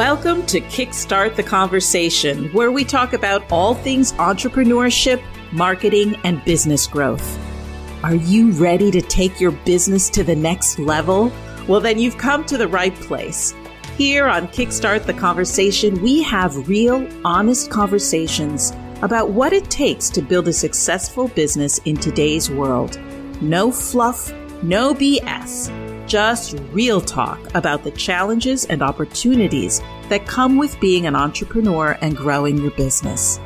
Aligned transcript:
Welcome 0.00 0.46
to 0.46 0.62
Kickstart 0.62 1.36
the 1.36 1.42
Conversation, 1.42 2.48
where 2.54 2.72
we 2.72 2.84
talk 2.84 3.12
about 3.12 3.44
all 3.52 3.74
things 3.74 4.12
entrepreneurship, 4.12 5.22
marketing, 5.52 6.16
and 6.24 6.42
business 6.46 6.86
growth. 6.86 7.38
Are 8.02 8.14
you 8.14 8.52
ready 8.52 8.90
to 8.92 9.02
take 9.02 9.38
your 9.38 9.50
business 9.50 10.08
to 10.08 10.24
the 10.24 10.34
next 10.34 10.78
level? 10.78 11.30
Well, 11.68 11.80
then 11.80 11.98
you've 11.98 12.16
come 12.16 12.46
to 12.46 12.56
the 12.56 12.66
right 12.66 12.94
place. 12.94 13.54
Here 13.98 14.26
on 14.26 14.48
Kickstart 14.48 15.04
the 15.04 15.12
Conversation, 15.12 16.00
we 16.00 16.22
have 16.22 16.66
real, 16.66 17.06
honest 17.22 17.70
conversations 17.70 18.72
about 19.02 19.32
what 19.32 19.52
it 19.52 19.68
takes 19.68 20.08
to 20.10 20.22
build 20.22 20.48
a 20.48 20.52
successful 20.54 21.28
business 21.28 21.76
in 21.84 21.96
today's 21.98 22.50
world. 22.50 22.98
No 23.42 23.70
fluff, 23.70 24.32
no 24.62 24.94
BS 24.94 25.79
just 26.10 26.58
real 26.72 27.00
talk 27.00 27.38
about 27.54 27.84
the 27.84 27.90
challenges 27.92 28.64
and 28.64 28.82
opportunities 28.82 29.80
that 30.08 30.26
come 30.26 30.56
with 30.56 30.78
being 30.80 31.06
an 31.06 31.14
entrepreneur 31.14 31.96
and 32.00 32.16
growing 32.16 32.58
your 32.58 32.72
business. 32.72 33.38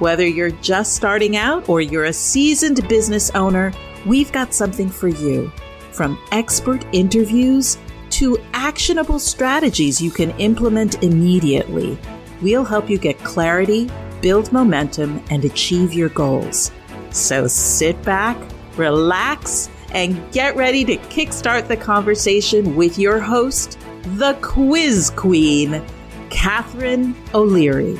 Whether 0.00 0.26
you're 0.26 0.50
just 0.50 0.96
starting 0.96 1.36
out 1.36 1.68
or 1.68 1.80
you're 1.80 2.06
a 2.06 2.12
seasoned 2.12 2.86
business 2.88 3.30
owner, 3.36 3.72
we've 4.04 4.32
got 4.32 4.52
something 4.52 4.88
for 4.88 5.06
you. 5.06 5.52
From 5.92 6.18
expert 6.32 6.84
interviews 6.90 7.78
to 8.10 8.36
actionable 8.52 9.20
strategies 9.20 10.00
you 10.00 10.10
can 10.10 10.32
implement 10.40 11.00
immediately, 11.04 11.96
we'll 12.42 12.64
help 12.64 12.90
you 12.90 12.98
get 12.98 13.16
clarity, 13.20 13.88
build 14.22 14.52
momentum, 14.52 15.22
and 15.30 15.44
achieve 15.44 15.92
your 15.94 16.08
goals. 16.08 16.72
So 17.10 17.46
sit 17.46 18.02
back, 18.02 18.36
relax, 18.76 19.70
and 19.92 20.32
get 20.32 20.56
ready 20.56 20.84
to 20.84 20.96
kickstart 20.96 21.68
the 21.68 21.76
conversation 21.76 22.76
with 22.76 22.98
your 22.98 23.18
host, 23.18 23.78
the 24.16 24.34
quiz 24.42 25.10
queen, 25.16 25.82
Catharine 26.30 27.14
O'Leary. 27.34 27.98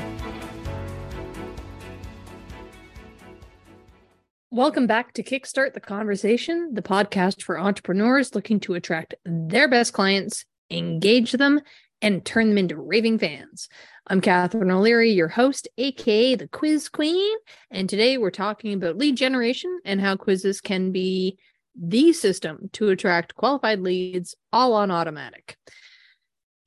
Welcome 4.50 4.86
back 4.86 5.12
to 5.12 5.22
Kickstart 5.22 5.74
the 5.74 5.80
Conversation, 5.80 6.70
the 6.72 6.82
podcast 6.82 7.42
for 7.42 7.58
entrepreneurs 7.58 8.34
looking 8.34 8.58
to 8.60 8.74
attract 8.74 9.14
their 9.24 9.68
best 9.68 9.92
clients, 9.92 10.44
engage 10.70 11.32
them, 11.32 11.60
and 12.02 12.24
turn 12.24 12.48
them 12.48 12.58
into 12.58 12.76
raving 12.76 13.18
fans. 13.18 13.68
I'm 14.06 14.20
Catharine 14.20 14.70
O'Leary, 14.70 15.10
your 15.10 15.28
host, 15.28 15.68
aka 15.78 16.34
the 16.34 16.48
Quiz 16.48 16.88
Queen, 16.88 17.36
and 17.70 17.88
today 17.88 18.18
we're 18.18 18.30
talking 18.30 18.72
about 18.72 18.96
lead 18.96 19.16
generation 19.16 19.78
and 19.84 20.00
how 20.00 20.16
quizzes 20.16 20.60
can 20.60 20.92
be 20.92 21.38
the 21.80 22.12
system 22.12 22.70
to 22.72 22.88
attract 22.88 23.34
qualified 23.34 23.80
leads 23.80 24.34
all 24.52 24.74
on 24.74 24.90
automatic. 24.90 25.56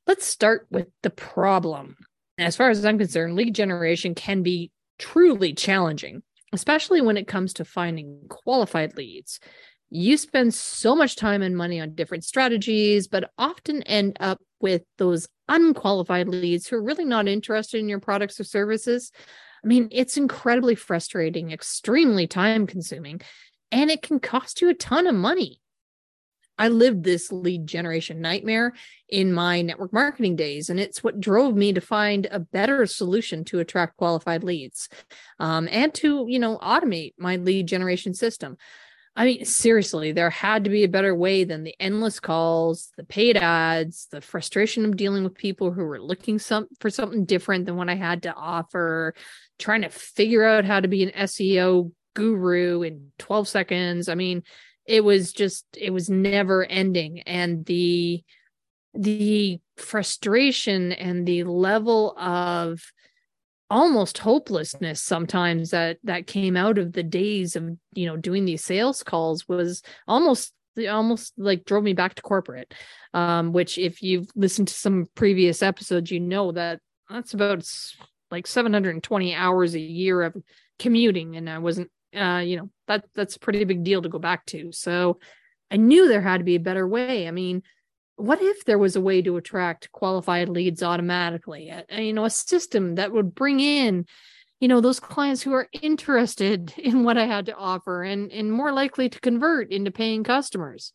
Let's 0.08 0.26
start 0.26 0.68
with 0.72 0.88
the 1.04 1.10
problem. 1.10 1.98
As 2.38 2.56
far 2.56 2.70
as 2.70 2.84
I'm 2.86 2.98
concerned, 2.98 3.36
lead 3.36 3.54
generation 3.54 4.16
can 4.16 4.42
be 4.42 4.72
truly 4.98 5.54
challenging, 5.54 6.24
especially 6.54 7.02
when 7.02 7.18
it 7.18 7.28
comes 7.28 7.54
to 7.54 7.66
finding 7.66 8.22
qualified 8.30 8.96
leads. 8.96 9.40
You 9.90 10.16
spend 10.16 10.54
so 10.54 10.96
much 10.96 11.18
time 11.18 11.42
and 11.42 11.58
money 11.58 11.82
on 11.82 11.96
different 11.96 12.24
strategies, 12.24 13.08
but 13.08 13.30
often 13.38 13.84
end 13.84 14.18
up 14.20 14.40
with 14.62 14.84
those 14.98 15.28
unqualified 15.50 16.30
leads 16.30 16.68
who 16.68 16.78
are 16.78 16.84
really 16.84 17.04
not 17.04 17.28
interested 17.28 17.80
in 17.80 17.90
your 17.90 18.00
products 18.00 18.40
or 18.40 18.46
services. 18.46 19.12
I 19.64 19.68
mean, 19.68 19.90
it's 19.92 20.18
incredibly 20.18 20.76
frustrating, 20.76 21.52
extremely 21.52 22.26
time 22.26 22.66
consuming, 22.68 23.22
and 23.72 23.90
it 23.90 24.02
can 24.02 24.20
cost 24.20 24.62
you 24.62 24.70
a 24.70 24.74
ton 24.74 25.08
of 25.08 25.16
money. 25.16 25.62
I 26.58 26.68
lived 26.68 27.04
this 27.04 27.32
lead 27.32 27.66
generation 27.66 28.22
nightmare 28.22 28.74
in 29.10 29.34
my 29.34 29.64
network 29.64 29.94
marketing 29.94 30.36
days, 30.36 30.70
and 30.70 30.80
it's 30.80 31.04
what 31.04 31.20
drove 31.20 31.56
me 31.56 31.74
to 31.74 31.82
find 31.82 32.28
a 32.30 32.40
better 32.40 32.86
solution 32.86 33.44
to 33.46 33.60
attract 33.60 33.98
qualified 33.98 34.44
leads 34.44 34.88
um, 35.40 35.68
and 35.72 35.92
to, 35.96 36.26
you 36.28 36.38
know, 36.38 36.60
automate 36.60 37.14
my 37.18 37.38
lead 37.38 37.68
generation 37.68 38.14
system. 38.14 38.58
I 39.16 39.26
mean, 39.26 39.44
seriously, 39.44 40.12
there 40.12 40.30
had 40.30 40.64
to 40.64 40.70
be 40.70 40.84
a 40.84 40.90
better 40.90 41.14
way 41.14 41.44
than 41.44 41.64
the 41.64 41.76
endless 41.80 42.20
calls, 42.20 42.92
the 42.96 43.04
paid 43.04 43.38
ads, 43.38 44.08
the 44.12 44.22
frustration 44.22 44.86
of 44.86 44.96
dealing 44.96 45.24
with 45.24 45.36
people 45.36 45.72
who 45.72 45.84
were 45.84 46.02
looking 46.02 46.40
some 46.40 46.68
for 46.80 46.90
something 46.90 47.26
different 47.26 47.66
than 47.66 47.76
what 47.76 47.90
I 47.90 47.96
had 47.96 48.24
to 48.24 48.34
offer, 48.34 49.14
trying 49.60 49.82
to 49.82 49.90
figure 49.90 50.46
out 50.46 50.64
how 50.64 50.80
to 50.80 50.88
be 50.88 51.04
an 51.04 51.12
SEO 51.28 51.92
guru 52.14 52.82
in 52.84 53.12
12 53.20 53.48
seconds. 53.48 54.10
I 54.10 54.16
mean, 54.16 54.44
it 54.86 55.04
was 55.04 55.34
just 55.34 55.66
it 55.78 55.92
was 55.92 56.10
never 56.10 56.66
ending 56.66 57.22
and 57.22 57.66
the 57.66 58.24
the 58.94 59.60
frustration 59.78 60.92
and 60.92 61.26
the 61.26 61.44
level 61.44 62.18
of 62.18 62.82
almost 63.70 64.18
hopelessness 64.18 65.02
sometimes 65.02 65.70
that 65.70 65.98
that 66.04 66.28
came 66.28 66.58
out 66.58 66.78
of 66.78 66.92
the 66.92 67.04
days 67.04 67.56
of 67.56 67.70
you 67.94 68.06
know 68.06 68.18
doing 68.18 68.44
these 68.44 68.64
sales 68.64 69.02
calls 69.02 69.48
was 69.48 69.82
almost 70.08 70.54
almost 70.90 71.34
like 71.38 71.64
drove 71.64 71.84
me 71.84 71.94
back 71.94 72.16
to 72.16 72.22
corporate 72.22 72.74
um 73.14 73.54
which 73.54 73.78
if 73.78 74.02
you've 74.02 74.28
listened 74.36 74.68
to 74.68 74.74
some 74.74 75.06
previous 75.16 75.62
episodes 75.62 76.12
you 76.12 76.20
know 76.20 76.52
that 76.52 76.80
that's 77.10 77.34
about 77.34 77.66
like 78.30 78.48
720 78.48 79.36
hours 79.36 79.76
a 79.76 79.80
year 79.80 80.22
of 80.22 80.36
commuting 80.80 81.36
and 81.36 81.50
I 81.50 81.60
wasn't 81.60 81.92
uh, 82.16 82.44
you 82.46 82.58
know, 82.58 82.70
that 82.88 83.06
that's 83.16 83.36
a 83.36 83.40
pretty 83.40 83.64
big 83.64 83.84
deal 83.84 84.02
to 84.02 84.10
go 84.10 84.20
back 84.20 84.46
to. 84.48 84.72
So 84.72 85.20
I 85.70 85.78
knew 85.78 86.08
there 86.08 86.22
had 86.22 86.40
to 86.40 86.44
be 86.44 86.56
a 86.56 86.60
better 86.60 86.88
way. 86.88 87.28
I 87.28 87.32
mean, 87.32 87.64
what 88.18 88.42
if 88.42 88.66
there 88.66 88.78
was 88.78 88.96
a 88.96 89.02
way 89.02 89.22
to 89.22 89.38
attract 89.38 89.92
qualified 89.92 90.50
leads 90.50 90.84
automatically? 90.84 91.72
You 91.90 92.14
know, 92.14 92.26
a 92.26 92.30
system 92.30 92.96
that 92.96 93.12
would 93.12 93.34
bring 93.34 93.60
in, 93.60 94.06
you 94.60 94.68
know, 94.68 94.82
those 94.82 95.00
clients 95.00 95.42
who 95.42 95.54
are 95.54 95.70
interested 95.82 96.74
in 96.78 97.04
what 97.04 97.18
I 97.18 97.26
had 97.26 97.48
to 97.48 97.56
offer 97.56 98.04
and 98.04 98.32
and 98.32 98.52
more 98.52 98.72
likely 98.72 99.10
to 99.10 99.20
convert 99.20 99.72
into 99.72 99.92
paying 99.92 100.24
customers. 100.24 100.92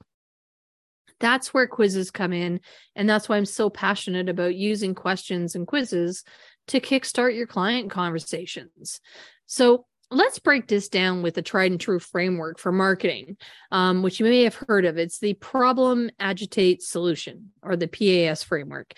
That's 1.19 1.54
where 1.54 1.66
quizzes 1.66 2.10
come 2.10 2.34
in, 2.34 2.60
and 2.94 3.09
that's 3.09 3.27
why 3.27 3.38
I'm 3.38 3.47
so 3.47 3.71
passionate 3.71 4.28
about 4.28 4.54
using 4.54 4.94
questions 4.94 5.54
and 5.54 5.66
quizzes 5.66 6.22
to 6.69 6.81
kickstart 6.81 7.34
your 7.34 7.47
client 7.47 7.91
conversations. 7.91 9.00
So 9.47 9.87
let's 10.10 10.38
break 10.38 10.68
this 10.68 10.88
down 10.88 11.22
with 11.22 11.36
a 11.38 11.42
tried 11.42 11.72
and 11.72 11.80
true 11.80 11.98
framework 11.98 12.58
for 12.58 12.72
marketing, 12.72 13.36
um, 13.72 14.02
which 14.02 14.20
you 14.20 14.26
may 14.26 14.44
have 14.44 14.54
heard 14.54 14.84
of. 14.84 14.98
It's 14.98 15.18
the 15.18 15.34
problem 15.34 16.10
agitate 16.18 16.82
solution 16.82 17.50
or 17.62 17.76
the 17.76 17.88
PAS 17.88 18.42
framework. 18.42 18.94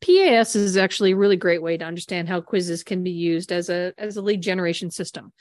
PAS 0.00 0.54
is 0.56 0.76
actually 0.76 1.12
a 1.12 1.16
really 1.16 1.36
great 1.36 1.62
way 1.62 1.76
to 1.76 1.84
understand 1.84 2.28
how 2.28 2.40
quizzes 2.40 2.84
can 2.84 3.02
be 3.02 3.10
used 3.10 3.52
as 3.52 3.68
a 3.68 3.92
as 3.98 4.16
a 4.16 4.22
lead 4.22 4.40
generation 4.40 4.90
system. 4.90 5.32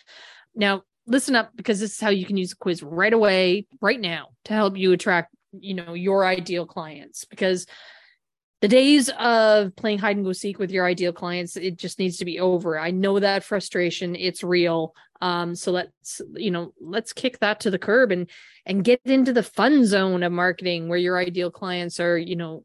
Now, 0.55 0.83
listen 1.05 1.35
up 1.35 1.51
because 1.55 1.79
this 1.79 1.93
is 1.93 1.99
how 1.99 2.09
you 2.09 2.25
can 2.25 2.37
use 2.37 2.53
a 2.53 2.57
quiz 2.57 2.81
right 2.81 3.13
away, 3.13 3.67
right 3.81 3.99
now, 3.99 4.29
to 4.45 4.53
help 4.53 4.77
you 4.77 4.91
attract, 4.93 5.33
you 5.59 5.75
know, 5.75 5.93
your 5.93 6.25
ideal 6.25 6.65
clients. 6.65 7.25
Because 7.25 7.67
the 8.61 8.67
days 8.67 9.09
of 9.19 9.75
playing 9.75 9.99
hide 9.99 10.15
and 10.15 10.25
go 10.25 10.33
seek 10.33 10.57
with 10.57 10.71
your 10.71 10.85
ideal 10.85 11.13
clients 11.13 11.55
it 11.55 11.77
just 11.77 11.99
needs 11.99 12.17
to 12.17 12.25
be 12.25 12.39
over. 12.39 12.79
I 12.79 12.91
know 12.91 13.19
that 13.19 13.43
frustration 13.43 14.15
it's 14.15 14.43
real. 14.43 14.93
Um 15.21 15.55
so 15.55 15.71
let's 15.71 16.21
you 16.35 16.51
know 16.51 16.73
let's 16.81 17.13
kick 17.13 17.39
that 17.39 17.61
to 17.61 17.71
the 17.71 17.79
curb 17.79 18.11
and 18.11 18.29
and 18.65 18.83
get 18.83 19.01
into 19.05 19.33
the 19.33 19.43
fun 19.43 19.85
zone 19.85 20.23
of 20.23 20.31
marketing 20.31 20.89
where 20.89 20.97
your 20.97 21.17
ideal 21.17 21.51
clients 21.51 21.99
are 21.99 22.17
you 22.17 22.35
know 22.35 22.63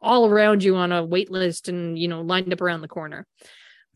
all 0.00 0.26
around 0.26 0.62
you 0.62 0.76
on 0.76 0.92
a 0.92 1.04
wait 1.04 1.30
list 1.30 1.68
and 1.68 1.98
you 1.98 2.08
know 2.08 2.20
lined 2.20 2.52
up 2.52 2.60
around 2.60 2.82
the 2.82 2.88
corner. 2.88 3.26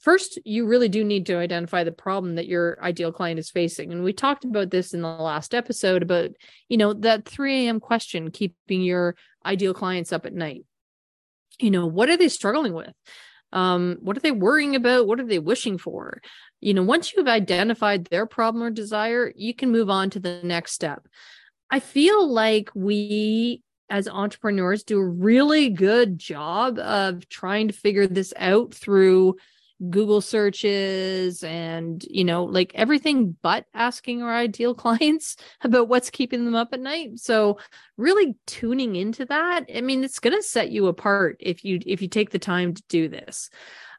First 0.01 0.39
you 0.45 0.67
really 0.67 0.89
do 0.89 1.05
need 1.05 1.27
to 1.27 1.37
identify 1.37 1.85
the 1.85 1.93
problem 1.93 2.37
that 2.37 2.47
your 2.47 2.83
ideal 2.83 3.11
client 3.13 3.39
is 3.39 3.51
facing. 3.51 3.91
And 3.91 4.05
we 4.05 4.13
talked 4.13 4.45
about 4.45 4.71
this 4.71 4.93
in 4.93 5.01
the 5.01 5.09
last 5.09 5.55
episode 5.55 6.03
about 6.03 6.31
you 6.71 6.79
know 6.79 6.95
that 6.95 7.27
3 7.27 7.67
a.m 7.67 7.81
question 7.81 8.31
keeping 8.31 8.81
your 8.81 9.15
ideal 9.45 9.75
clients 9.75 10.11
up 10.11 10.25
at 10.25 10.33
night 10.33 10.65
you 11.59 11.71
know 11.71 11.87
what 11.87 12.09
are 12.09 12.17
they 12.17 12.29
struggling 12.29 12.73
with? 12.73 12.93
Um, 13.53 13.99
what 14.01 14.17
are 14.17 14.21
they 14.21 14.33
worrying 14.33 14.75
about? 14.75 15.07
What 15.07 15.21
are 15.21 15.27
they 15.27 15.39
wishing 15.39 15.79
for? 15.79 16.21
You 16.61 16.75
know 16.75 16.83
once 16.83 17.13
you've 17.13 17.29
identified 17.29 18.07
their 18.07 18.27
problem 18.27 18.63
or 18.63 18.71
desire 18.71 19.33
you 19.37 19.55
can 19.55 19.71
move 19.71 19.91
on 19.91 20.11
to 20.11 20.21
the 20.21 20.41
next 20.43 20.73
step. 20.73 21.07
I 21.71 21.81
feel 21.81 22.29
like 22.29 22.71
we 22.75 23.63
as 23.91 24.09
entrepreneurs 24.09 24.83
do 24.83 24.99
a 24.99 25.07
really 25.07 25.69
good 25.69 26.19
job 26.19 26.79
of 26.79 27.29
trying 27.29 27.69
to 27.69 27.75
figure 27.75 28.07
this 28.07 28.33
out 28.37 28.73
through 28.73 29.37
Google 29.91 30.21
searches 30.21 31.43
and, 31.43 32.05
you 32.09 32.25
know, 32.25 32.45
like 32.45 32.73
everything 32.75 33.37
but 33.43 33.67
asking 33.75 34.23
our 34.23 34.35
ideal 34.35 34.75
clients 34.75 35.37
about 35.63 35.89
what's 35.89 36.11
keeping 36.11 36.45
them 36.45 36.55
up 36.55 36.69
at 36.73 36.81
night. 36.81 37.19
So 37.19 37.59
really 37.97 38.37
tuning 38.47 38.97
into 38.97 39.25
that, 39.27 39.65
I 39.75 39.81
mean, 39.81 40.05
it's 40.05 40.21
going 40.21 40.37
to 40.37 40.43
set 40.43 40.71
you 40.71 40.87
apart 40.87 41.37
if 41.41 41.65
you 41.65 41.81
if 41.87 42.03
you 42.03 42.09
take 42.09 42.31
the 42.31 42.39
time 42.39 42.75
to 42.75 42.83
do 42.89 43.09
this. 43.09 43.51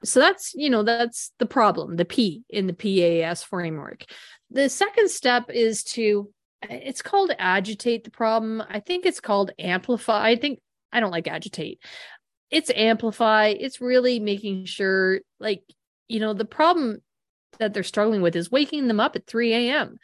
So 0.04 0.20
that's, 0.20 0.54
you 0.54 0.70
know, 0.70 0.84
that's 0.84 1.32
the 1.40 1.46
problem, 1.46 1.96
the 1.96 2.06
P 2.06 2.44
in 2.50 2.68
the 2.68 2.74
PAS 2.74 3.44
framework. 3.44 4.06
The 4.52 4.70
second 4.70 5.10
step 5.10 5.50
is 5.50 5.84
to 5.84 6.30
it's 6.70 7.02
called 7.02 7.32
agitate 7.38 8.04
the 8.04 8.12
problem. 8.12 8.64
I 8.68 8.80
think 8.80 9.06
it's 9.06 9.20
called 9.20 9.52
amplify. 9.60 10.26
I 10.26 10.36
think 10.36 10.60
I 10.92 11.00
don't 11.00 11.12
like 11.12 11.28
agitate. 11.28 11.80
It's 12.52 12.72
amplify 12.76 13.48
it's 13.48 13.82
really 13.82 14.20
making 14.20 14.66
sure 14.66 15.20
like 15.40 15.64
you 16.08 16.20
know 16.20 16.34
the 16.34 16.46
problem 16.46 17.02
that 17.60 17.74
they're 17.74 17.84
struggling 17.84 18.22
with 18.22 18.36
is 18.36 18.52
waking 18.52 18.88
them 18.88 19.00
up 19.00 19.16
at 19.16 19.26
3 19.28 19.54
a.m 19.54 19.98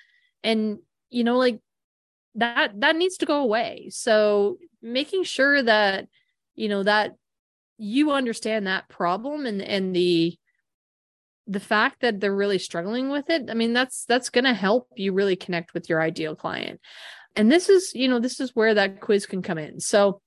and 0.44 0.80
you 1.10 1.24
know 1.24 1.38
like 1.38 1.60
that 2.36 2.80
that 2.80 2.96
needs 2.96 3.18
to 3.18 3.26
go 3.26 3.42
away. 3.42 3.90
So 3.92 4.58
making 4.82 5.24
sure 5.24 5.62
that 5.62 6.08
you 6.56 6.70
know 6.70 6.84
that 6.84 7.16
you 7.78 8.12
understand 8.12 8.68
that 8.68 8.90
problem 8.90 9.46
and 9.46 9.62
and 9.62 9.96
the 9.96 10.38
the 11.48 11.60
fact 11.60 12.02
that 12.02 12.20
they're 12.20 12.36
really 12.36 12.60
struggling 12.60 13.10
with 13.10 13.28
it 13.30 13.50
i 13.50 13.54
mean 13.56 13.74
that's 13.74 14.06
that's 14.06 14.30
going 14.30 14.44
to 14.44 14.54
help 14.54 14.88
you 14.96 15.12
really 15.12 15.36
connect 15.36 15.74
with 15.74 15.90
your 15.90 16.02
ideal 16.02 16.36
client. 16.36 16.80
And 17.36 17.52
this 17.52 17.70
is 17.70 17.94
you 17.94 18.08
know 18.08 18.20
this 18.20 18.40
is 18.40 18.56
where 18.56 18.74
that 18.74 19.02
quiz 19.02 19.26
can 19.26 19.42
come 19.42 19.58
in. 19.58 19.80
So 19.80 20.22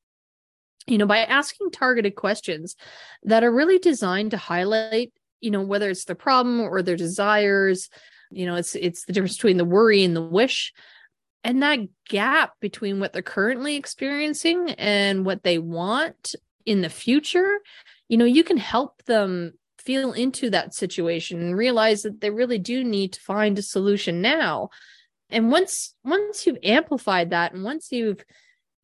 you 0.86 0.98
know 0.98 1.06
by 1.06 1.18
asking 1.18 1.70
targeted 1.70 2.14
questions 2.14 2.76
that 3.22 3.44
are 3.44 3.52
really 3.52 3.78
designed 3.78 4.30
to 4.30 4.36
highlight 4.36 5.12
you 5.40 5.50
know 5.50 5.62
whether 5.62 5.90
it's 5.90 6.04
the 6.04 6.14
problem 6.14 6.60
or 6.60 6.82
their 6.82 6.96
desires 6.96 7.88
you 8.30 8.46
know 8.46 8.56
it's 8.56 8.74
it's 8.74 9.04
the 9.04 9.12
difference 9.12 9.36
between 9.36 9.56
the 9.56 9.64
worry 9.64 10.02
and 10.02 10.16
the 10.16 10.22
wish. 10.22 10.72
And 11.46 11.62
that 11.62 11.80
gap 12.08 12.54
between 12.58 13.00
what 13.00 13.12
they're 13.12 13.20
currently 13.20 13.76
experiencing 13.76 14.70
and 14.78 15.26
what 15.26 15.42
they 15.42 15.58
want 15.58 16.34
in 16.64 16.80
the 16.80 16.88
future 16.88 17.58
you 18.08 18.16
know 18.16 18.24
you 18.24 18.42
can 18.42 18.56
help 18.56 19.04
them 19.04 19.52
feel 19.84 20.12
into 20.12 20.50
that 20.50 20.74
situation 20.74 21.40
and 21.40 21.56
realize 21.56 22.02
that 22.02 22.20
they 22.20 22.30
really 22.30 22.58
do 22.58 22.82
need 22.82 23.12
to 23.12 23.20
find 23.20 23.58
a 23.58 23.62
solution 23.62 24.22
now. 24.22 24.70
And 25.30 25.50
once 25.50 25.94
once 26.04 26.46
you've 26.46 26.58
amplified 26.62 27.30
that 27.30 27.52
and 27.52 27.64
once 27.64 27.88
you've 27.90 28.24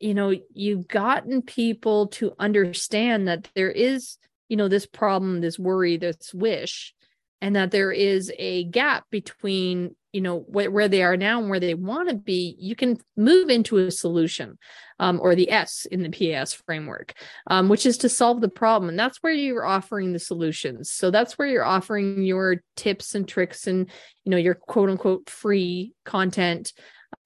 you 0.01 0.15
know 0.15 0.35
you've 0.53 0.89
gotten 0.89 1.43
people 1.43 2.09
to 2.09 2.33
understand 2.39 3.29
that 3.29 3.49
there 3.55 3.71
is 3.71 4.19
you 4.49 4.57
know 4.57 4.69
this 4.69 4.87
problem 4.87 5.41
this 5.41 5.59
worry 5.59 5.97
this 5.97 6.35
wish 6.35 6.95
and 7.41 7.57
that 7.57 7.71
there 7.71 7.93
is 7.93 8.33
a 8.39 8.65
gap 8.65 9.05
between 9.11 9.95
you 10.13 10.21
know 10.21 10.41
wh- 10.41 10.73
where 10.73 10.89
they 10.89 11.03
are 11.03 11.17
now 11.17 11.41
and 11.41 11.49
where 11.51 11.61
they 11.61 11.75
want 11.75 12.09
to 12.09 12.15
be. 12.15 12.57
You 12.59 12.75
can 12.75 12.99
move 13.17 13.49
into 13.49 13.79
a 13.79 13.91
solution 13.91 14.59
um, 14.99 15.21
or 15.21 15.35
the 15.35 15.51
s 15.51 15.87
in 15.91 16.03
the 16.03 16.11
pas 16.11 16.53
framework 16.53 17.15
um, 17.47 17.69
which 17.69 17.87
is 17.87 17.99
to 17.99 18.09
solve 18.09 18.41
the 18.41 18.49
problem. 18.49 18.89
And 18.89 18.99
that's 18.99 19.19
where 19.23 19.33
you're 19.33 19.65
offering 19.65 20.13
the 20.13 20.19
solutions. 20.19 20.91
So 20.91 21.11
that's 21.11 21.39
where 21.39 21.49
you're 21.49 21.65
offering 21.65 22.23
your 22.23 22.63
tips 22.77 23.15
and 23.15 23.27
tricks 23.27 23.67
and 23.67 23.89
you 24.25 24.31
know 24.31 24.37
your 24.37 24.55
quote 24.55 24.91
unquote 24.91 25.31
free 25.31 25.95
content 26.05 26.73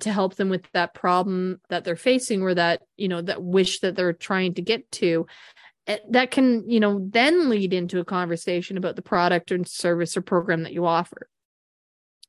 to 0.00 0.12
help 0.12 0.34
them 0.34 0.48
with 0.48 0.70
that 0.72 0.94
problem 0.94 1.60
that 1.68 1.84
they're 1.84 1.96
facing 1.96 2.42
or 2.42 2.54
that 2.54 2.82
you 2.96 3.08
know 3.08 3.22
that 3.22 3.42
wish 3.42 3.80
that 3.80 3.96
they're 3.96 4.12
trying 4.12 4.54
to 4.54 4.62
get 4.62 4.90
to. 4.92 5.26
Eh, 5.86 5.98
that 6.10 6.30
can 6.30 6.68
you 6.68 6.80
know 6.80 7.06
then 7.10 7.48
lead 7.48 7.72
into 7.72 8.00
a 8.00 8.04
conversation 8.04 8.76
about 8.76 8.96
the 8.96 9.02
product 9.02 9.52
or 9.52 9.64
service 9.64 10.16
or 10.16 10.22
program 10.22 10.62
that 10.62 10.72
you 10.72 10.86
offer. 10.86 11.28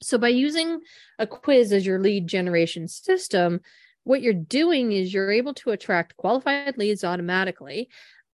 So 0.01 0.17
by 0.17 0.29
using 0.29 0.81
a 1.19 1.25
quiz 1.25 1.71
as 1.71 1.85
your 1.85 1.99
lead 1.99 2.27
generation 2.27 2.87
system 2.87 3.61
what 4.05 4.21
you're 4.21 4.33
doing 4.33 4.91
is 4.91 5.13
you're 5.13 5.31
able 5.31 5.53
to 5.55 5.71
attract 5.71 6.15
qualified 6.15 6.77
leads 6.77 7.03
automatically 7.03 7.89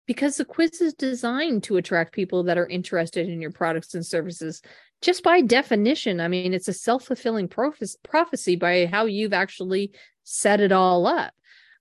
because 0.06 0.38
the 0.38 0.46
quiz 0.46 0.82
is 0.82 0.94
designed 0.94 1.64
to 1.64 1.78
attract 1.78 2.14
people 2.14 2.44
that 2.44 2.58
are 2.58 2.68
interested 2.68 3.28
in 3.28 3.42
your 3.42 3.52
products 3.52 3.96
and 3.96 4.06
services 4.06 4.62
just 5.02 5.24
by 5.24 5.42
definition 5.42 6.20
i 6.20 6.28
mean 6.28 6.54
it's 6.54 6.68
a 6.68 6.74
self-fulfilling 6.74 7.48
prophecy 7.48 8.56
by 8.56 8.86
how 8.86 9.06
you've 9.06 9.34
actually 9.34 9.92
set 10.24 10.62
it 10.62 10.72
all 10.72 11.08
up 11.08 11.34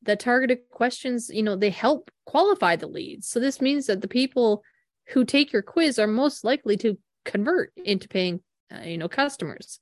the 0.03 0.17
targeted 0.17 0.61
questions, 0.71 1.31
you 1.33 1.43
know, 1.43 1.57
they 1.57 1.71
help 1.71 2.11
qualify 2.25 2.77
the 2.77 2.87
leads. 2.87 3.29
So 3.29 3.41
this 3.41 3.61
means 3.61 3.87
that 3.87 4.01
the 4.01 4.09
people 4.09 4.63
who 5.09 5.25
take 5.25 5.53
your 5.53 5.63
quiz 5.63 5.99
are 5.99 6.07
most 6.07 6.45
likely 6.45 6.77
to 6.79 6.99
convert 7.25 7.73
into 7.77 8.09
paying, 8.09 8.41
uh, 8.75 8.83
you 8.85 8.99
know, 8.99 9.09
customers. 9.09 9.79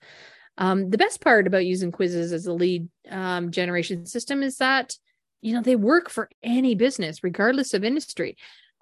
Um, 0.56 0.90
the 0.90 0.98
best 0.98 1.20
part 1.20 1.46
about 1.46 1.66
using 1.66 1.92
quizzes 1.92 2.32
as 2.32 2.46
a 2.46 2.52
lead 2.52 2.88
um, 3.08 3.52
generation 3.52 4.06
system 4.06 4.42
is 4.42 4.56
that, 4.56 4.96
you 5.40 5.54
know, 5.54 5.62
they 5.62 5.76
work 5.76 6.10
for 6.10 6.28
any 6.42 6.74
business, 6.74 7.22
regardless 7.22 7.74
of 7.74 7.84
industry. 7.84 8.36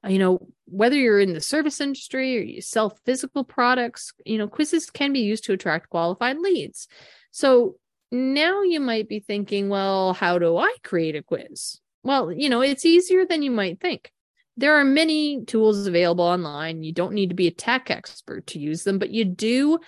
Uh, 0.05 0.09
you 0.09 0.19
know, 0.19 0.47
whether 0.67 0.97
you're 0.97 1.21
in 1.21 1.33
the 1.33 1.41
service 1.41 1.81
industry 1.81 2.39
or 2.39 2.43
you 2.43 2.61
sell 2.61 2.99
physical 3.05 3.45
products, 3.45 4.13
you 4.25 4.39
know, 4.39 4.49
quizzes 4.49 4.91
can 4.91 5.13
be 5.13 5.21
used 5.21 5.45
to 5.45 5.53
attract 5.53 5.91
qualified 5.91 6.39
leads. 6.39 6.89
So 7.31 7.77
now 8.11 8.63
you 8.63 8.81
might 8.81 9.09
be 9.09 9.21
thinking, 9.21 9.69
well, 9.69 10.13
how 10.13 10.39
do 10.39 10.57
I 10.57 10.75
create 10.83 11.17
a 11.17 11.23
quiz? 11.23 11.81
Well, 12.03 12.33
you 12.33 12.49
know, 12.49 12.61
it's 12.61 12.85
easier 12.85 13.25
than 13.25 13.43
you 13.43 13.51
might 13.51 13.81
think. 13.81 14.11
There 14.57 14.77
are 14.77 14.85
many 14.85 15.45
tools 15.45 15.87
available 15.87 16.25
online. 16.25 16.83
You 16.83 16.93
don't 16.93 17.15
need 17.15 17.29
to 17.29 17.35
be 17.35 17.49
a 17.49 17.53
tech 17.53 17.91
expert 17.91 18.47
to 18.49 18.59
use 18.59 18.85
them, 18.85 18.99
but 18.99 19.11
you 19.11 19.25
do 19.25 19.79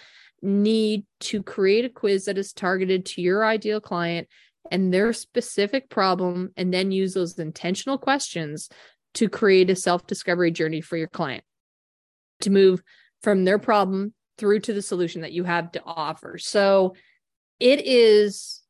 need 0.42 1.04
to 1.20 1.42
create 1.42 1.84
a 1.84 1.88
quiz 1.88 2.26
that 2.26 2.38
is 2.38 2.52
targeted 2.52 3.06
to 3.06 3.22
your 3.22 3.44
ideal 3.44 3.80
client 3.80 4.28
and 4.70 4.92
their 4.92 5.12
specific 5.12 5.88
problem, 5.88 6.52
and 6.56 6.74
then 6.74 6.92
use 6.92 7.14
those 7.14 7.38
intentional 7.38 7.96
questions 7.96 8.68
to 9.14 9.28
create 9.28 9.70
a 9.70 9.76
self 9.76 10.06
discovery 10.06 10.50
journey 10.50 10.80
for 10.80 10.96
your 10.96 11.08
client 11.08 11.44
to 12.40 12.50
move 12.50 12.82
from 13.22 13.44
their 13.44 13.58
problem 13.58 14.14
through 14.36 14.60
to 14.60 14.72
the 14.72 14.82
solution 14.82 15.22
that 15.22 15.32
you 15.32 15.44
have 15.44 15.72
to 15.72 15.82
offer. 15.84 16.38
So, 16.38 16.94
it 17.58 17.84
is 17.84 18.62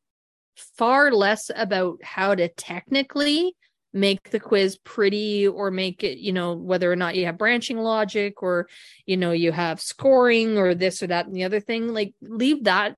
far 0.56 1.12
less 1.12 1.50
about 1.54 2.02
how 2.02 2.34
to 2.34 2.48
technically 2.48 3.54
make 3.92 4.30
the 4.30 4.40
quiz 4.40 4.78
pretty 4.84 5.46
or 5.46 5.70
make 5.70 6.04
it 6.04 6.18
you 6.18 6.32
know 6.32 6.54
whether 6.54 6.92
or 6.92 6.96
not 6.96 7.16
you 7.16 7.24
have 7.24 7.38
branching 7.38 7.78
logic 7.78 8.42
or 8.42 8.68
you 9.06 9.16
know 9.16 9.32
you 9.32 9.50
have 9.50 9.80
scoring 9.80 10.58
or 10.58 10.74
this 10.74 11.02
or 11.02 11.06
that 11.06 11.26
and 11.26 11.34
the 11.34 11.44
other 11.44 11.60
thing 11.60 11.88
like 11.94 12.12
leave 12.20 12.64
that 12.64 12.94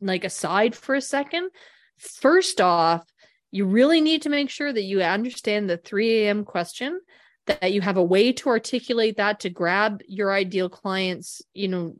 like 0.00 0.24
aside 0.24 0.74
for 0.74 0.94
a 0.94 1.00
second 1.02 1.50
first 1.98 2.60
off 2.60 3.04
you 3.52 3.66
really 3.66 4.00
need 4.00 4.22
to 4.22 4.28
make 4.28 4.50
sure 4.50 4.72
that 4.72 4.82
you 4.82 5.02
understand 5.02 5.70
the 5.70 5.76
3 5.76 6.26
a.m 6.26 6.44
question 6.44 7.00
that 7.46 7.72
you 7.72 7.80
have 7.80 7.96
a 7.96 8.02
way 8.02 8.32
to 8.32 8.48
articulate 8.48 9.16
that 9.16 9.40
to 9.40 9.50
grab 9.50 10.00
your 10.08 10.32
ideal 10.32 10.68
clients 10.68 11.42
you 11.54 11.68
know 11.68 11.94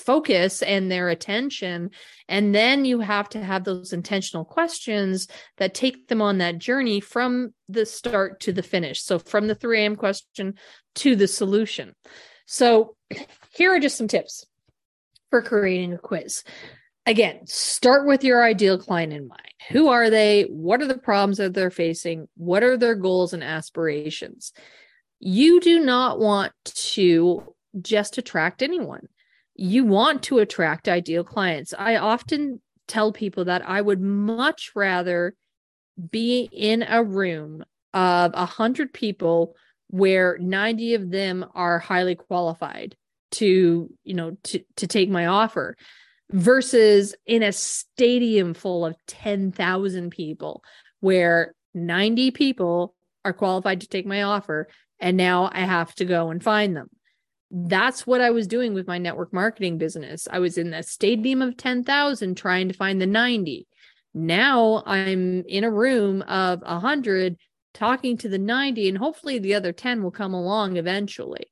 focus 0.00 0.62
and 0.62 0.90
their 0.90 1.08
attention. 1.08 1.90
And 2.28 2.54
then 2.54 2.84
you 2.84 3.00
have 3.00 3.28
to 3.30 3.42
have 3.42 3.64
those 3.64 3.92
intentional 3.92 4.44
questions 4.44 5.28
that 5.58 5.74
take 5.74 6.08
them 6.08 6.22
on 6.22 6.38
that 6.38 6.58
journey 6.58 7.00
from 7.00 7.54
the 7.68 7.86
start 7.86 8.40
to 8.40 8.52
the 8.52 8.62
finish. 8.62 9.02
So 9.02 9.18
from 9.18 9.46
the 9.46 9.54
3 9.54 9.80
a.m. 9.80 9.96
question 9.96 10.54
to 10.96 11.16
the 11.16 11.28
solution. 11.28 11.94
So 12.46 12.96
here 13.54 13.74
are 13.74 13.80
just 13.80 13.98
some 13.98 14.08
tips 14.08 14.46
for 15.30 15.42
creating 15.42 15.92
a 15.92 15.98
quiz. 15.98 16.42
Again, 17.10 17.46
start 17.46 18.06
with 18.06 18.22
your 18.22 18.44
ideal 18.44 18.78
client 18.78 19.12
in 19.12 19.26
mind. 19.26 19.40
Who 19.70 19.88
are 19.88 20.10
they? 20.10 20.44
What 20.44 20.80
are 20.80 20.86
the 20.86 20.98
problems 20.98 21.38
that 21.38 21.54
they're 21.54 21.70
facing? 21.70 22.28
What 22.36 22.62
are 22.62 22.76
their 22.76 22.94
goals 22.94 23.32
and 23.32 23.42
aspirations? 23.42 24.52
You 25.18 25.60
do 25.60 25.80
not 25.80 26.18
want 26.18 26.52
to 26.64 27.54
just 27.82 28.18
attract 28.18 28.62
anyone 28.62 29.08
you 29.60 29.84
want 29.84 30.22
to 30.22 30.38
attract 30.38 30.88
ideal 30.88 31.22
clients. 31.22 31.74
I 31.78 31.96
often 31.96 32.62
tell 32.88 33.12
people 33.12 33.44
that 33.44 33.68
I 33.68 33.82
would 33.82 34.00
much 34.00 34.72
rather 34.74 35.34
be 36.10 36.48
in 36.50 36.82
a 36.82 37.04
room 37.04 37.62
of 37.92 38.32
a 38.32 38.46
hundred 38.46 38.94
people 38.94 39.54
where 39.88 40.38
90 40.40 40.94
of 40.94 41.10
them 41.10 41.44
are 41.54 41.78
highly 41.78 42.14
qualified 42.14 42.96
to, 43.32 43.90
you 44.02 44.14
know, 44.14 44.38
to, 44.44 44.64
to 44.76 44.86
take 44.86 45.10
my 45.10 45.26
offer 45.26 45.76
versus 46.32 47.14
in 47.26 47.42
a 47.42 47.52
stadium 47.52 48.54
full 48.54 48.84
of 48.84 48.96
10,000 49.06 50.10
people 50.10 50.62
where 51.00 51.54
90 51.74 52.30
people 52.30 52.94
are 53.24 53.32
qualified 53.32 53.80
to 53.80 53.88
take 53.88 54.06
my 54.06 54.22
offer 54.22 54.68
and 54.98 55.16
now 55.16 55.50
I 55.52 55.60
have 55.60 55.94
to 55.96 56.04
go 56.04 56.30
and 56.30 56.42
find 56.42 56.76
them 56.76 56.88
that's 57.50 58.06
what 58.06 58.20
I 58.20 58.30
was 58.30 58.46
doing 58.46 58.74
with 58.74 58.86
my 58.86 58.98
network 58.98 59.32
marketing 59.32 59.76
business. 59.76 60.28
I 60.30 60.38
was 60.38 60.56
in 60.56 60.72
a 60.72 60.82
stadium 60.82 61.42
of 61.42 61.56
10,000 61.56 62.36
trying 62.36 62.68
to 62.68 62.74
find 62.74 63.00
the 63.00 63.06
90. 63.06 63.66
Now 64.14 64.82
I'm 64.86 65.44
in 65.46 65.64
a 65.64 65.70
room 65.70 66.22
of 66.22 66.62
100 66.62 67.36
talking 67.74 68.16
to 68.18 68.28
the 68.28 68.38
90 68.38 68.88
and 68.88 68.98
hopefully 68.98 69.38
the 69.38 69.54
other 69.54 69.72
10 69.72 70.02
will 70.02 70.10
come 70.10 70.34
along 70.34 70.76
eventually. 70.76 71.46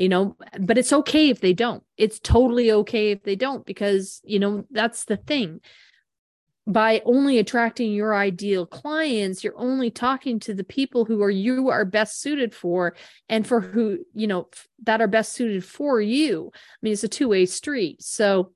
You 0.00 0.08
know, 0.08 0.34
but 0.58 0.78
it's 0.78 0.94
okay 0.94 1.28
if 1.28 1.42
they 1.42 1.52
don't. 1.52 1.82
It's 1.98 2.18
totally 2.18 2.72
okay 2.72 3.10
if 3.10 3.22
they 3.22 3.36
don't 3.36 3.66
because, 3.66 4.22
you 4.24 4.38
know, 4.38 4.64
that's 4.70 5.04
the 5.04 5.18
thing. 5.18 5.60
By 6.66 7.02
only 7.04 7.38
attracting 7.38 7.92
your 7.92 8.14
ideal 8.14 8.64
clients 8.64 9.44
you're 9.44 9.58
only 9.58 9.90
talking 9.90 10.40
to 10.40 10.54
the 10.54 10.64
people 10.64 11.04
who 11.04 11.20
are 11.22 11.30
you 11.30 11.68
are 11.68 11.84
best 11.84 12.22
suited 12.22 12.54
for 12.54 12.96
and 13.28 13.46
for 13.46 13.60
who 13.60 13.98
you 14.14 14.26
know 14.26 14.48
that 14.84 15.02
are 15.02 15.06
best 15.06 15.34
suited 15.34 15.64
for 15.66 16.00
you. 16.00 16.50
I 16.54 16.78
mean 16.80 16.94
it's 16.94 17.04
a 17.04 17.08
two-way 17.08 17.44
street. 17.44 18.02
So 18.02 18.52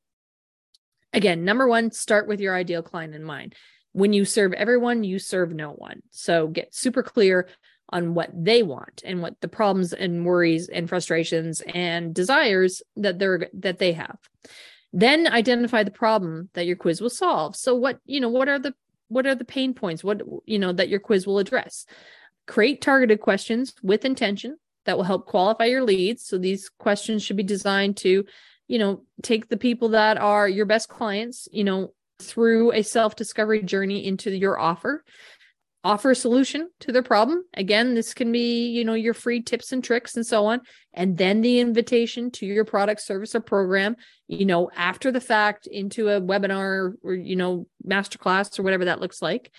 again 1.13 1.45
number 1.45 1.69
one 1.69 1.91
start 1.91 2.27
with 2.27 2.41
your 2.41 2.55
ideal 2.57 2.83
client 2.83 3.15
in 3.15 3.23
mind. 3.23 3.55
When 3.93 4.15
you 4.15 4.25
serve 4.25 4.55
everyone 4.55 5.05
you 5.05 5.19
serve 5.19 5.53
no 5.53 5.73
one. 5.73 6.01
So 6.11 6.47
get 6.47 6.75
super 6.75 7.03
clear 7.03 7.49
on 7.91 8.15
what 8.15 8.31
they 8.35 8.63
want 8.63 9.03
and 9.05 9.21
what 9.21 9.41
the 9.41 9.49
problems 9.49 9.93
and 9.93 10.25
worries 10.25 10.69
and 10.69 10.89
frustrations 10.89 11.63
and 11.75 12.15
desires 12.15 12.83
that 12.97 13.19
they're 13.19 13.49
that 13.55 13.79
they 13.79 13.93
have. 13.93 14.19
Then 14.93 15.27
identify 15.27 15.83
the 15.83 15.91
problem 15.91 16.51
that 16.55 16.67
your 16.67 16.77
quiz 16.77 17.01
will 17.01 17.11
solve. 17.11 17.57
So 17.57 17.75
what 17.75 17.99
you 18.05 18.21
know 18.21 18.29
what 18.29 18.49
are 18.49 18.59
the 18.59 18.75
what 19.09 19.27
are 19.27 19.35
the 19.35 19.45
pain 19.45 19.75
points? 19.75 20.03
What 20.03 20.23
you 20.47 20.59
know 20.59 20.73
that 20.73 20.89
your 20.89 21.01
quiz 21.01 21.27
will 21.27 21.39
address? 21.39 21.87
Create 22.47 22.81
targeted 22.81 23.21
questions 23.21 23.75
with 23.83 24.05
intention 24.05 24.59
that 24.85 24.97
will 24.97 25.05
help 25.05 25.27
qualify 25.27 25.65
your 25.65 25.83
leads. 25.83 26.27
So 26.27 26.39
these 26.39 26.69
questions 26.79 27.23
should 27.23 27.37
be 27.37 27.43
designed 27.43 27.97
to 27.99 28.25
you 28.69 28.79
know 28.79 29.03
take 29.23 29.49
the 29.49 29.57
people 29.57 29.91
that 29.91 30.17
are 30.17 30.49
your 30.49 30.67
best 30.67 30.89
clients 30.89 31.49
you 31.53 31.65
know 31.65 31.93
through 32.19 32.73
a 32.73 32.83
self 32.83 33.17
discovery 33.17 33.63
journey 33.63 34.07
into 34.07 34.31
your 34.31 34.59
offer 34.59 35.05
offer 35.85 36.11
a 36.11 36.17
solution 36.17 36.69
to 36.81 36.91
their 36.91 37.03
problem. 37.03 37.45
Again 37.55 37.95
this 37.95 38.15
can 38.15 38.33
be 38.33 38.69
you 38.69 38.85
know 38.85 38.95
your 38.95 39.15
free 39.15 39.43
tips 39.43 39.73
and 39.73 39.85
tricks 39.85 40.17
and 40.17 40.27
so 40.27 40.47
on. 40.47 40.61
And 40.93 41.17
then 41.17 41.41
the 41.41 41.61
invitation 41.61 42.31
to 42.33 42.47
your 42.47 42.65
product 42.65 43.01
service 43.01 43.35
or 43.35 43.41
program 43.41 43.97
you 44.27 44.47
know 44.47 44.71
after 44.75 45.13
the 45.13 45.21
fact 45.21 45.67
into 45.67 46.09
a 46.09 46.21
webinar 46.21 46.95
or 47.03 47.15
you 47.15 47.37
know 47.37 47.67
masterclass 47.87 48.59
or 48.59 48.63
whatever 48.63 48.87
that 48.87 49.01
looks 49.01 49.23
like. 49.23 49.53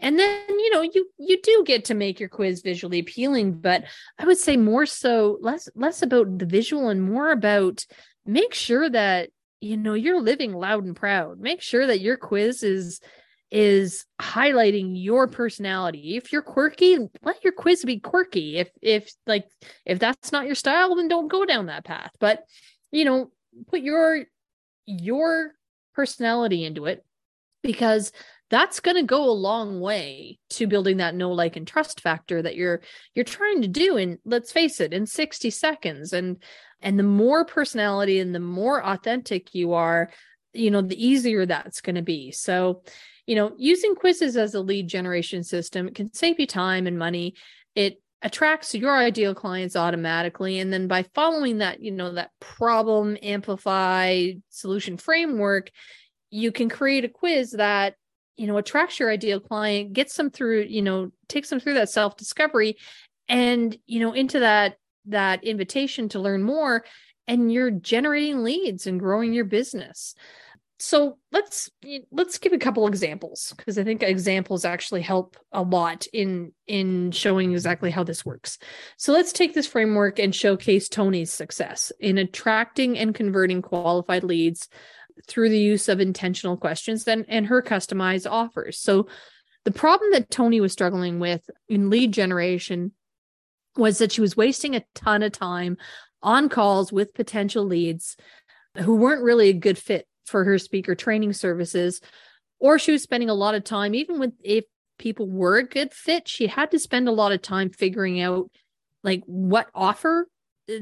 And 0.00 0.18
then 0.18 0.48
you 0.48 0.70
know 0.70 0.82
you 0.82 1.08
you 1.18 1.40
do 1.42 1.64
get 1.64 1.86
to 1.86 1.94
make 1.94 2.20
your 2.20 2.28
quiz 2.28 2.60
visually 2.60 3.00
appealing 3.00 3.54
but 3.54 3.82
i 4.16 4.24
would 4.24 4.38
say 4.38 4.56
more 4.56 4.86
so 4.86 5.38
less 5.40 5.68
less 5.74 6.02
about 6.02 6.38
the 6.38 6.46
visual 6.46 6.88
and 6.88 7.02
more 7.02 7.32
about 7.32 7.84
make 8.24 8.54
sure 8.54 8.88
that 8.88 9.30
you 9.60 9.76
know 9.76 9.94
you're 9.94 10.20
living 10.20 10.52
loud 10.52 10.84
and 10.84 10.96
proud. 10.96 11.40
Make 11.40 11.62
sure 11.62 11.86
that 11.86 12.00
your 12.00 12.16
quiz 12.16 12.62
is 12.62 13.00
is 13.50 14.04
highlighting 14.20 14.92
your 14.94 15.26
personality. 15.26 16.16
If 16.16 16.32
you're 16.32 16.42
quirky 16.42 16.98
let 17.22 17.42
your 17.42 17.52
quiz 17.52 17.84
be 17.84 17.98
quirky. 17.98 18.58
If 18.58 18.70
if 18.82 19.10
like 19.26 19.46
if 19.86 19.98
that's 19.98 20.32
not 20.32 20.46
your 20.46 20.54
style 20.54 20.94
then 20.96 21.08
don't 21.08 21.28
go 21.28 21.44
down 21.44 21.66
that 21.66 21.84
path. 21.84 22.10
But 22.20 22.44
you 22.90 23.04
know 23.04 23.30
put 23.68 23.80
your 23.80 24.24
your 24.86 25.52
personality 25.94 26.64
into 26.64 26.86
it 26.86 27.04
because 27.62 28.12
that's 28.50 28.80
going 28.80 28.96
to 28.96 29.02
go 29.02 29.24
a 29.24 29.30
long 29.30 29.80
way 29.80 30.38
to 30.50 30.66
building 30.66 30.98
that 30.98 31.14
know 31.14 31.32
like 31.32 31.56
and 31.56 31.66
trust 31.66 32.00
factor 32.00 32.40
that 32.40 32.56
you're 32.56 32.80
you're 33.14 33.24
trying 33.24 33.62
to 33.62 33.68
do 33.68 33.96
and 33.96 34.18
let's 34.24 34.52
face 34.52 34.80
it 34.80 34.92
in 34.92 35.06
60 35.06 35.50
seconds. 35.50 36.12
And 36.12 36.42
and 36.80 36.98
the 36.98 37.02
more 37.02 37.44
personality 37.44 38.20
and 38.20 38.34
the 38.34 38.40
more 38.40 38.84
authentic 38.84 39.54
you 39.54 39.72
are 39.72 40.10
you 40.54 40.70
know 40.70 40.82
the 40.82 41.06
easier 41.06 41.46
that's 41.46 41.80
going 41.80 41.96
to 41.96 42.02
be. 42.02 42.30
So 42.30 42.82
you 43.28 43.34
know 43.34 43.52
using 43.58 43.94
quizzes 43.94 44.36
as 44.38 44.54
a 44.54 44.60
lead 44.60 44.88
generation 44.88 45.44
system 45.44 45.90
can 45.90 46.12
save 46.14 46.40
you 46.40 46.46
time 46.46 46.86
and 46.86 46.98
money. 46.98 47.34
It 47.74 48.02
attracts 48.22 48.74
your 48.74 48.96
ideal 48.96 49.34
clients 49.34 49.76
automatically 49.76 50.58
and 50.58 50.72
then 50.72 50.88
by 50.88 51.04
following 51.14 51.58
that 51.58 51.80
you 51.80 51.92
know 51.92 52.12
that 52.12 52.30
problem 52.40 53.16
amplify 53.22 54.30
solution 54.48 54.96
framework 54.96 55.70
you 56.30 56.50
can 56.50 56.68
create 56.68 57.04
a 57.04 57.08
quiz 57.08 57.52
that 57.52 57.94
you 58.36 58.48
know 58.48 58.56
attracts 58.56 58.98
your 58.98 59.08
ideal 59.08 59.38
client 59.38 59.92
gets 59.92 60.16
them 60.16 60.30
through 60.30 60.62
you 60.62 60.82
know 60.82 61.12
takes 61.28 61.48
them 61.48 61.60
through 61.60 61.74
that 61.74 61.90
self 61.90 62.16
discovery 62.16 62.76
and 63.28 63.78
you 63.86 64.00
know 64.00 64.12
into 64.12 64.40
that 64.40 64.78
that 65.06 65.44
invitation 65.44 66.08
to 66.08 66.18
learn 66.18 66.42
more 66.42 66.84
and 67.28 67.52
you're 67.52 67.70
generating 67.70 68.42
leads 68.42 68.88
and 68.88 68.98
growing 68.98 69.32
your 69.32 69.44
business 69.44 70.16
so 70.78 71.18
let's 71.32 71.70
let's 72.12 72.38
give 72.38 72.52
a 72.52 72.58
couple 72.58 72.86
examples 72.86 73.52
because 73.56 73.78
i 73.78 73.84
think 73.84 74.02
examples 74.02 74.64
actually 74.64 75.02
help 75.02 75.36
a 75.52 75.62
lot 75.62 76.06
in 76.12 76.52
in 76.66 77.10
showing 77.10 77.52
exactly 77.52 77.90
how 77.90 78.04
this 78.04 78.24
works 78.24 78.58
so 78.96 79.12
let's 79.12 79.32
take 79.32 79.54
this 79.54 79.66
framework 79.66 80.18
and 80.18 80.34
showcase 80.34 80.88
Toni's 80.88 81.32
success 81.32 81.90
in 81.98 82.18
attracting 82.18 82.96
and 82.96 83.14
converting 83.14 83.60
qualified 83.60 84.22
leads 84.22 84.68
through 85.26 85.48
the 85.48 85.58
use 85.58 85.88
of 85.88 86.00
intentional 86.00 86.56
questions 86.56 87.06
and, 87.08 87.24
and 87.28 87.46
her 87.46 87.62
customized 87.62 88.30
offers. 88.30 88.78
So 88.78 89.08
the 89.64 89.72
problem 89.72 90.12
that 90.12 90.30
Toni 90.30 90.60
was 90.60 90.72
struggling 90.72 91.18
with 91.18 91.48
in 91.68 91.90
lead 91.90 92.12
generation 92.12 92.92
was 93.76 93.98
that 93.98 94.12
she 94.12 94.20
was 94.20 94.36
wasting 94.36 94.76
a 94.76 94.84
ton 94.94 95.22
of 95.22 95.32
time 95.32 95.76
on 96.22 96.48
calls 96.48 96.92
with 96.92 97.14
potential 97.14 97.64
leads 97.64 98.16
who 98.76 98.96
weren't 98.96 99.22
really 99.22 99.50
a 99.50 99.54
good 99.54 99.78
fit 99.78 100.06
for 100.28 100.44
her 100.44 100.58
speaker 100.58 100.94
training 100.94 101.32
services 101.32 102.00
or 102.60 102.78
she 102.78 102.92
was 102.92 103.02
spending 103.02 103.30
a 103.30 103.34
lot 103.34 103.54
of 103.54 103.64
time 103.64 103.94
even 103.94 104.18
with 104.18 104.32
if 104.42 104.64
people 104.98 105.28
were 105.28 105.58
a 105.58 105.66
good 105.66 105.92
fit 105.92 106.28
she 106.28 106.46
had 106.46 106.70
to 106.70 106.78
spend 106.78 107.08
a 107.08 107.12
lot 107.12 107.32
of 107.32 107.42
time 107.42 107.70
figuring 107.70 108.20
out 108.20 108.50
like 109.02 109.22
what 109.26 109.68
offer 109.74 110.28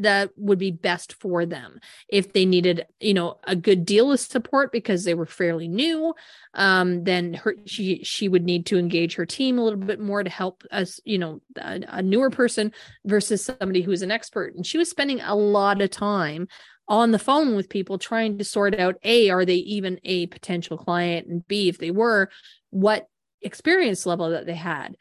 that 0.01 0.31
would 0.37 0.59
be 0.59 0.71
best 0.71 1.15
for 1.15 1.47
them. 1.47 1.79
If 2.09 2.33
they 2.33 2.45
needed 2.45 2.87
you 3.01 3.15
know 3.15 3.39
a 3.45 3.55
good 3.55 3.85
deal 3.85 4.13
of 4.13 4.21
support 4.21 4.73
because 4.73 5.05
they 5.05 5.15
were 5.15 5.27
fairly 5.27 5.69
new 5.69 6.15
um 6.55 7.05
then 7.05 7.35
her 7.35 7.55
she 7.67 8.03
she 8.03 8.29
would 8.29 8.45
need 8.45 8.67
to 8.67 8.79
engage 8.79 9.15
her 9.15 9.27
team 9.27 9.59
a 9.59 9.63
little 9.63 9.79
bit 9.79 10.01
more 10.01 10.23
to 10.23 10.31
help 10.31 10.65
us 10.71 11.01
you 11.05 11.19
know 11.19 11.41
a, 11.57 11.81
a 11.89 12.03
newer 12.03 12.31
person 12.31 12.73
versus 13.05 13.45
somebody 13.45 13.83
who 13.83 13.93
is 13.93 14.03
an 14.03 14.11
expert. 14.11 14.55
And 14.55 14.67
she 14.67 14.79
was 14.79 14.91
spending 14.91 15.21
a 15.21 15.35
lot 15.35 15.81
of 15.81 15.91
time 15.91 16.49
on 16.89 17.11
the 17.11 17.19
phone 17.19 17.57
with 17.57 17.69
people 17.69 17.99
trying 17.99 18.39
to 18.39 18.45
sort 18.45 18.79
out 18.79 18.97
a 19.03 19.31
are 19.31 19.45
they 19.45 19.57
even 19.57 20.01
a 20.05 20.27
potential 20.27 20.79
client? 20.79 21.27
And 21.27 21.47
b 21.47 21.69
if 21.69 21.79
they 21.79 21.91
were 21.91 22.31
what 22.71 23.07
experience 23.43 24.07
level 24.07 24.31
that 24.31 24.47
they 24.47 24.55
had? 24.55 24.97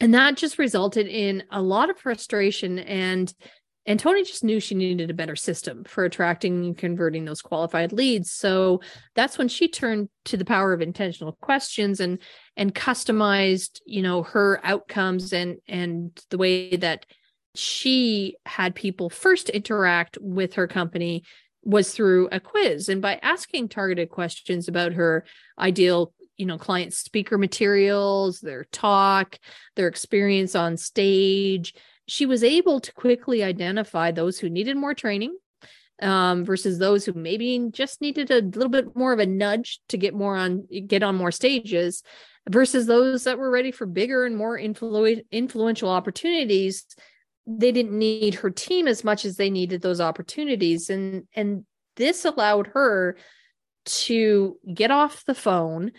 And 0.00 0.14
that 0.14 0.36
just 0.36 0.58
resulted 0.58 1.06
in 1.06 1.44
a 1.50 1.62
lot 1.62 1.90
of 1.90 1.98
frustration. 1.98 2.78
And 2.78 3.32
and 3.86 4.00
Toni 4.00 4.24
just 4.24 4.42
knew 4.42 4.60
she 4.60 4.74
needed 4.74 5.10
a 5.10 5.14
better 5.14 5.36
system 5.36 5.84
for 5.84 6.04
attracting 6.04 6.64
and 6.64 6.76
converting 6.76 7.26
those 7.26 7.42
qualified 7.42 7.92
leads. 7.92 8.30
So 8.30 8.80
that's 9.14 9.36
when 9.36 9.48
she 9.48 9.68
turned 9.68 10.08
to 10.24 10.38
the 10.38 10.44
power 10.44 10.72
of 10.72 10.80
intentional 10.80 11.36
questions 11.42 12.00
and 12.00 12.18
and 12.56 12.74
customized, 12.74 13.80
you 13.86 14.02
know, 14.02 14.22
her 14.22 14.60
outcomes 14.64 15.32
and 15.32 15.58
and 15.68 16.18
the 16.30 16.38
way 16.38 16.76
that 16.76 17.04
she 17.54 18.36
had 18.46 18.74
people 18.74 19.10
first 19.10 19.48
interact 19.48 20.18
with 20.20 20.54
her 20.54 20.66
company 20.66 21.24
was 21.62 21.92
through 21.92 22.28
a 22.30 22.40
quiz. 22.40 22.88
And 22.88 23.00
by 23.00 23.18
asking 23.22 23.68
targeted 23.68 24.10
questions 24.10 24.68
about 24.68 24.92
her 24.92 25.24
ideal 25.58 26.12
you 26.36 26.46
know 26.46 26.58
client 26.58 26.92
speaker 26.92 27.38
materials 27.38 28.40
their 28.40 28.64
talk 28.64 29.38
their 29.76 29.86
experience 29.86 30.56
on 30.56 30.76
stage 30.76 31.74
she 32.06 32.26
was 32.26 32.42
able 32.42 32.80
to 32.80 32.92
quickly 32.92 33.42
identify 33.42 34.10
those 34.10 34.38
who 34.38 34.50
needed 34.50 34.76
more 34.76 34.94
training 34.94 35.36
um, 36.02 36.44
versus 36.44 36.78
those 36.78 37.04
who 37.04 37.12
maybe 37.12 37.68
just 37.70 38.00
needed 38.00 38.30
a 38.30 38.42
little 38.42 38.68
bit 38.68 38.96
more 38.96 39.12
of 39.12 39.20
a 39.20 39.26
nudge 39.26 39.80
to 39.88 39.96
get 39.96 40.14
more 40.14 40.36
on 40.36 40.66
get 40.86 41.02
on 41.02 41.14
more 41.14 41.30
stages 41.30 42.02
versus 42.48 42.86
those 42.86 43.24
that 43.24 43.38
were 43.38 43.50
ready 43.50 43.70
for 43.70 43.86
bigger 43.86 44.24
and 44.24 44.36
more 44.36 44.58
influ- 44.58 45.24
influential 45.30 45.88
opportunities 45.88 46.84
they 47.46 47.72
didn't 47.72 47.98
need 47.98 48.36
her 48.36 48.50
team 48.50 48.88
as 48.88 49.04
much 49.04 49.24
as 49.24 49.36
they 49.36 49.50
needed 49.50 49.82
those 49.82 50.00
opportunities 50.00 50.88
and 50.90 51.24
and 51.34 51.64
this 51.96 52.24
allowed 52.24 52.68
her 52.68 53.16
to 53.84 54.56
get 54.72 54.90
off 54.90 55.24
the 55.26 55.34
phone 55.34 55.92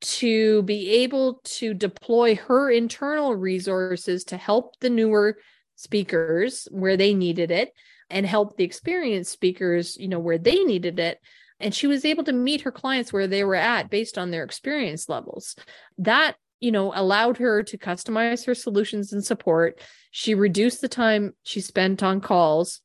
to 0.00 0.62
be 0.64 0.90
able 0.90 1.40
to 1.44 1.74
deploy 1.74 2.34
her 2.34 2.70
internal 2.70 3.34
resources 3.34 4.24
to 4.24 4.36
help 4.36 4.78
the 4.80 4.90
newer 4.90 5.38
speakers 5.76 6.66
where 6.70 6.96
they 6.96 7.14
needed 7.14 7.50
it 7.50 7.72
and 8.10 8.26
help 8.26 8.56
the 8.56 8.64
experienced 8.64 9.32
speakers, 9.32 9.96
you 9.96 10.08
know, 10.08 10.18
where 10.18 10.38
they 10.38 10.64
needed 10.64 10.98
it. 10.98 11.18
And 11.60 11.72
she 11.72 11.86
was 11.86 12.04
able 12.04 12.24
to 12.24 12.32
meet 12.32 12.62
her 12.62 12.72
clients 12.72 13.12
where 13.12 13.28
they 13.28 13.44
were 13.44 13.54
at 13.54 13.90
based 13.90 14.18
on 14.18 14.30
their 14.30 14.42
experience 14.42 15.08
levels. 15.08 15.54
That, 15.98 16.34
you 16.62 16.72
know, 16.72 16.92
allowed 16.94 17.36
her 17.38 17.62
to 17.64 17.76
customize 17.76 18.46
her 18.46 18.54
solutions 18.54 19.12
and 19.12 19.24
support. 19.24 19.80
She 20.12 20.34
reduced 20.34 20.80
the 20.80 20.88
time 20.88 21.34
she 21.42 21.60
spent 21.60 22.02
on 22.02 22.20
calls 22.20 22.80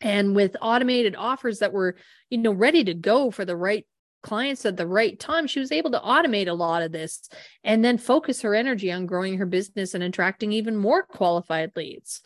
and 0.00 0.34
with 0.34 0.56
automated 0.60 1.16
offers 1.16 1.58
that 1.58 1.72
were 1.72 1.96
you 2.30 2.38
know 2.38 2.52
ready 2.52 2.84
to 2.84 2.94
go 2.94 3.30
for 3.30 3.44
the 3.44 3.56
right 3.56 3.86
clients 4.22 4.64
at 4.64 4.76
the 4.76 4.86
right 4.86 5.18
time, 5.18 5.46
she 5.46 5.60
was 5.60 5.72
able 5.72 5.90
to 5.90 6.00
automate 6.00 6.48
a 6.48 6.52
lot 6.52 6.82
of 6.82 6.92
this 6.92 7.28
and 7.64 7.84
then 7.84 7.98
focus 7.98 8.42
her 8.42 8.54
energy 8.54 8.90
on 8.92 9.06
growing 9.06 9.38
her 9.38 9.46
business 9.46 9.94
and 9.94 10.04
attracting 10.04 10.52
even 10.52 10.76
more 10.76 11.02
qualified 11.02 11.72
leads. 11.74 12.22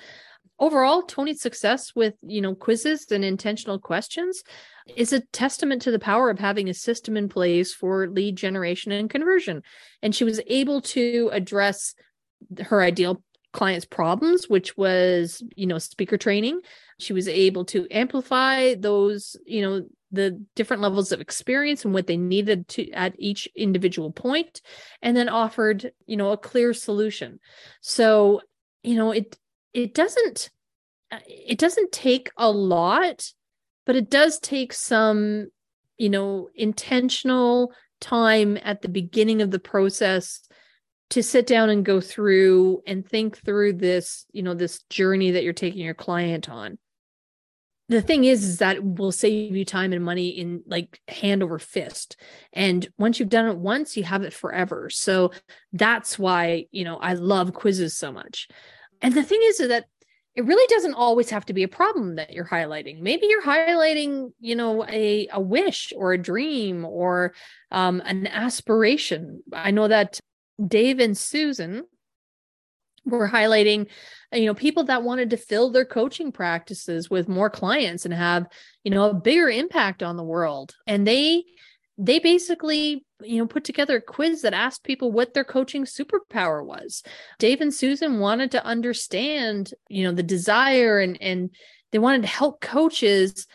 Overall, 0.58 1.02
Toni's 1.02 1.40
success 1.40 1.94
with, 1.94 2.14
you 2.22 2.40
know, 2.40 2.54
quizzes 2.54 3.10
and 3.10 3.24
intentional 3.24 3.78
questions 3.78 4.42
is 4.96 5.12
a 5.12 5.20
testament 5.20 5.82
to 5.82 5.90
the 5.90 5.98
power 5.98 6.30
of 6.30 6.38
having 6.38 6.68
a 6.68 6.74
system 6.74 7.16
in 7.16 7.28
place 7.28 7.74
for 7.74 8.08
lead 8.08 8.36
generation 8.36 8.90
and 8.92 9.10
conversion. 9.10 9.62
And 10.02 10.14
she 10.14 10.24
was 10.24 10.40
able 10.46 10.80
to 10.82 11.28
address 11.32 11.94
her 12.60 12.82
ideal 12.82 13.22
clients' 13.52 13.84
problems, 13.84 14.48
which 14.48 14.76
was, 14.76 15.42
you 15.56 15.66
know, 15.66 15.78
speaker 15.78 16.16
training. 16.16 16.60
She 16.98 17.12
was 17.12 17.28
able 17.28 17.66
to 17.66 17.86
amplify 17.90 18.74
those, 18.76 19.36
you 19.44 19.62
know, 19.62 19.86
the 20.12 20.42
different 20.54 20.82
levels 20.82 21.12
of 21.12 21.20
experience 21.20 21.84
and 21.84 21.92
what 21.92 22.06
they 22.06 22.16
needed 22.16 22.68
to 22.68 22.90
at 22.92 23.14
each 23.18 23.48
individual 23.56 24.12
point 24.12 24.62
and 25.02 25.16
then 25.16 25.28
offered 25.28 25.90
you 26.06 26.16
know 26.16 26.30
a 26.30 26.38
clear 26.38 26.72
solution 26.72 27.40
so 27.80 28.40
you 28.86 28.94
know, 28.94 29.10
it 29.10 29.36
it 29.76 29.92
doesn't 29.92 30.50
uh, 31.12 31.18
it 31.28 31.58
doesn't 31.58 31.92
take 31.92 32.30
a 32.36 32.50
lot, 32.50 33.30
but 33.84 33.94
it 33.94 34.10
does 34.10 34.40
take 34.40 34.72
some, 34.72 35.48
you 35.98 36.08
know, 36.08 36.48
intentional 36.54 37.72
time 38.00 38.58
at 38.62 38.82
the 38.82 38.88
beginning 38.88 39.42
of 39.42 39.50
the 39.52 39.60
process 39.60 40.40
to 41.10 41.22
sit 41.22 41.46
down 41.46 41.70
and 41.70 41.84
go 41.84 42.00
through 42.00 42.82
and 42.86 43.06
think 43.06 43.38
through 43.38 43.74
this, 43.74 44.24
you 44.32 44.42
know, 44.42 44.54
this 44.54 44.82
journey 44.90 45.32
that 45.32 45.44
you're 45.44 45.52
taking 45.52 45.84
your 45.84 45.94
client 45.94 46.48
on. 46.48 46.78
The 47.88 48.02
thing 48.02 48.24
is, 48.24 48.42
is 48.42 48.58
that 48.58 48.82
will 48.82 49.12
save 49.12 49.54
you 49.54 49.64
time 49.64 49.92
and 49.92 50.04
money 50.04 50.30
in 50.30 50.62
like 50.66 51.00
hand 51.06 51.44
over 51.44 51.60
fist. 51.60 52.16
And 52.52 52.88
once 52.98 53.20
you've 53.20 53.28
done 53.28 53.46
it 53.46 53.58
once, 53.58 53.96
you 53.96 54.02
have 54.02 54.22
it 54.22 54.32
forever. 54.32 54.90
So 54.90 55.30
that's 55.72 56.18
why, 56.18 56.64
you 56.72 56.82
know, 56.82 56.96
I 56.96 57.12
love 57.12 57.52
quizzes 57.52 57.96
so 57.96 58.10
much. 58.10 58.48
And 59.06 59.14
the 59.14 59.22
thing 59.22 59.38
is, 59.44 59.58
that 59.58 59.84
it 60.34 60.44
really 60.44 60.66
doesn't 60.66 60.94
always 60.94 61.30
have 61.30 61.46
to 61.46 61.52
be 61.52 61.62
a 61.62 61.68
problem 61.68 62.16
that 62.16 62.32
you're 62.32 62.44
highlighting. 62.44 62.98
Maybe 63.02 63.28
you're 63.28 63.40
highlighting, 63.40 64.32
you 64.40 64.56
know, 64.56 64.84
a, 64.84 65.28
a 65.32 65.40
wish 65.40 65.92
or 65.96 66.12
a 66.12 66.18
dream 66.18 66.84
or 66.84 67.32
um, 67.70 68.02
an 68.04 68.26
aspiration. 68.26 69.44
I 69.52 69.70
know 69.70 69.86
that 69.86 70.18
Dave 70.66 70.98
and 70.98 71.16
Susan 71.16 71.84
were 73.04 73.28
highlighting, 73.28 73.86
you 74.32 74.46
know, 74.46 74.54
people 74.54 74.82
that 74.86 75.04
wanted 75.04 75.30
to 75.30 75.36
fill 75.36 75.70
their 75.70 75.84
coaching 75.84 76.32
practices 76.32 77.08
with 77.08 77.28
more 77.28 77.48
clients 77.48 78.06
and 78.06 78.12
have, 78.12 78.48
you 78.82 78.90
know, 78.90 79.10
a 79.10 79.14
bigger 79.14 79.48
impact 79.48 80.02
on 80.02 80.16
the 80.16 80.24
world. 80.24 80.74
And 80.88 81.06
they 81.06 81.44
they 81.98 82.18
basically 82.18 83.04
you 83.22 83.38
know 83.38 83.46
put 83.46 83.64
together 83.64 83.96
a 83.96 84.02
quiz 84.02 84.42
that 84.42 84.52
asked 84.52 84.84
people 84.84 85.12
what 85.12 85.34
their 85.34 85.44
coaching 85.44 85.84
superpower 85.84 86.64
was. 86.64 87.02
Dave 87.38 87.60
and 87.60 87.72
susan 87.72 88.18
wanted 88.18 88.50
to 88.52 88.64
understand 88.64 89.72
you 89.88 90.04
know 90.04 90.12
the 90.12 90.22
desire 90.22 90.98
and 90.98 91.20
and 91.20 91.50
they 91.92 91.98
wanted 91.98 92.22
to 92.22 92.28
help 92.28 92.60
coaches 92.60 93.46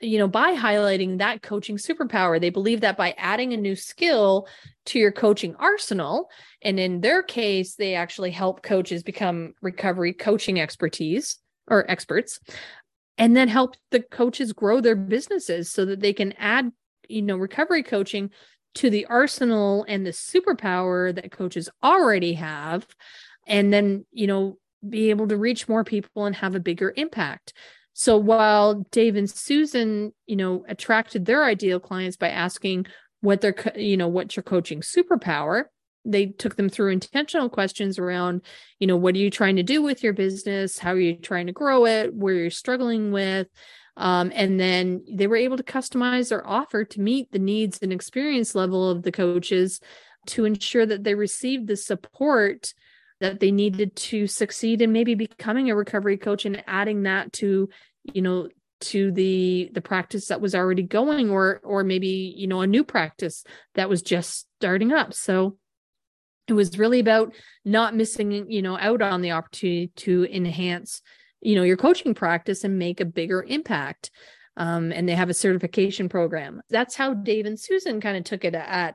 you 0.00 0.18
know 0.18 0.28
by 0.28 0.56
highlighting 0.56 1.18
that 1.18 1.42
coaching 1.42 1.76
superpower. 1.76 2.40
They 2.40 2.50
believe 2.50 2.80
that 2.80 2.96
by 2.96 3.14
adding 3.16 3.52
a 3.52 3.56
new 3.56 3.76
skill 3.76 4.48
to 4.86 4.98
your 4.98 5.12
coaching 5.12 5.54
arsenal 5.56 6.28
and 6.62 6.80
in 6.80 7.00
their 7.00 7.22
case 7.22 7.76
they 7.76 7.94
actually 7.94 8.32
help 8.32 8.62
coaches 8.62 9.02
become 9.02 9.54
recovery 9.62 10.12
coaching 10.12 10.60
expertise 10.60 11.38
or 11.68 11.90
experts 11.90 12.40
and 13.16 13.36
then 13.36 13.48
help 13.48 13.76
the 13.90 14.00
coaches 14.00 14.52
grow 14.52 14.80
their 14.80 14.96
businesses 14.96 15.70
so 15.70 15.84
that 15.84 16.00
they 16.00 16.12
can 16.12 16.32
add 16.32 16.70
you 17.08 17.22
know 17.22 17.36
recovery 17.36 17.82
coaching 17.82 18.30
to 18.74 18.90
the 18.90 19.06
arsenal 19.06 19.84
and 19.88 20.04
the 20.04 20.10
superpower 20.10 21.14
that 21.14 21.30
coaches 21.30 21.68
already 21.82 22.34
have. 22.34 22.86
And 23.46 23.72
then 23.72 24.06
you 24.12 24.26
know 24.26 24.58
be 24.88 25.10
able 25.10 25.28
to 25.28 25.36
reach 25.36 25.68
more 25.68 25.84
people 25.84 26.26
and 26.26 26.36
have 26.36 26.54
a 26.54 26.60
bigger 26.60 26.92
impact. 26.96 27.52
So 27.92 28.16
while 28.16 28.86
dave 28.90 29.16
and 29.16 29.30
susan 29.30 30.12
you 30.26 30.36
know 30.36 30.64
attracted 30.68 31.24
their 31.24 31.44
ideal 31.44 31.78
clients 31.78 32.16
by 32.16 32.28
asking 32.28 32.86
what 33.20 33.40
their 33.40 33.54
you 33.76 33.96
know 33.96 34.08
what's 34.08 34.36
your 34.36 34.42
coaching 34.42 34.80
superpower 34.80 35.64
they 36.04 36.26
took 36.26 36.56
them 36.56 36.68
through 36.68 36.92
intentional 36.92 37.48
questions 37.48 37.98
around 37.98 38.42
you 38.78 38.86
know 38.86 38.96
what 38.96 39.14
are 39.14 39.18
you 39.18 39.30
trying 39.30 39.56
to 39.56 39.62
do 39.62 39.82
with 39.82 40.02
your 40.02 40.12
business? 40.12 40.78
How 40.78 40.92
are 40.92 41.00
you 41.00 41.16
trying 41.16 41.46
to 41.46 41.52
grow 41.52 41.86
it? 41.86 42.14
Where 42.14 42.34
you're 42.34 42.50
struggling 42.50 43.12
with 43.12 43.48
um, 43.96 44.32
and 44.34 44.58
then 44.58 45.04
they 45.10 45.26
were 45.26 45.36
able 45.36 45.56
to 45.56 45.62
customize 45.62 46.30
their 46.30 46.46
offer 46.46 46.84
to 46.84 47.00
meet 47.00 47.30
the 47.30 47.38
needs 47.38 47.78
and 47.80 47.92
experience 47.92 48.54
level 48.54 48.90
of 48.90 49.02
the 49.02 49.12
coaches 49.12 49.80
to 50.26 50.44
ensure 50.44 50.86
that 50.86 51.04
they 51.04 51.14
received 51.14 51.66
the 51.66 51.76
support 51.76 52.74
that 53.20 53.40
they 53.40 53.50
needed 53.50 53.94
to 53.94 54.26
succeed 54.26 54.82
in 54.82 54.92
maybe 54.92 55.14
becoming 55.14 55.70
a 55.70 55.76
recovery 55.76 56.16
coach 56.16 56.44
and 56.44 56.62
adding 56.66 57.04
that 57.04 57.32
to 57.32 57.68
you 58.12 58.22
know 58.22 58.48
to 58.80 59.12
the 59.12 59.70
the 59.72 59.80
practice 59.80 60.26
that 60.26 60.40
was 60.40 60.54
already 60.54 60.82
going 60.82 61.30
or 61.30 61.60
or 61.64 61.84
maybe 61.84 62.34
you 62.36 62.46
know 62.46 62.60
a 62.60 62.66
new 62.66 62.84
practice 62.84 63.44
that 63.74 63.88
was 63.88 64.02
just 64.02 64.46
starting 64.58 64.92
up. 64.92 65.14
So 65.14 65.56
it 66.48 66.52
was 66.52 66.78
really 66.78 67.00
about 67.00 67.32
not 67.64 67.94
missing 67.94 68.50
you 68.50 68.62
know 68.62 68.76
out 68.76 69.00
on 69.00 69.22
the 69.22 69.30
opportunity 69.30 69.92
to 69.96 70.26
enhance 70.30 71.00
you 71.44 71.54
know 71.54 71.62
your 71.62 71.76
coaching 71.76 72.14
practice 72.14 72.64
and 72.64 72.78
make 72.78 73.00
a 73.00 73.04
bigger 73.04 73.44
impact 73.46 74.10
um, 74.56 74.92
and 74.92 75.08
they 75.08 75.14
have 75.14 75.30
a 75.30 75.34
certification 75.34 76.08
program. 76.08 76.62
That's 76.70 76.94
how 76.94 77.14
dave 77.14 77.46
and 77.46 77.58
susan 77.58 78.00
kind 78.00 78.16
of 78.16 78.24
took 78.24 78.44
it 78.44 78.54
at 78.54 78.94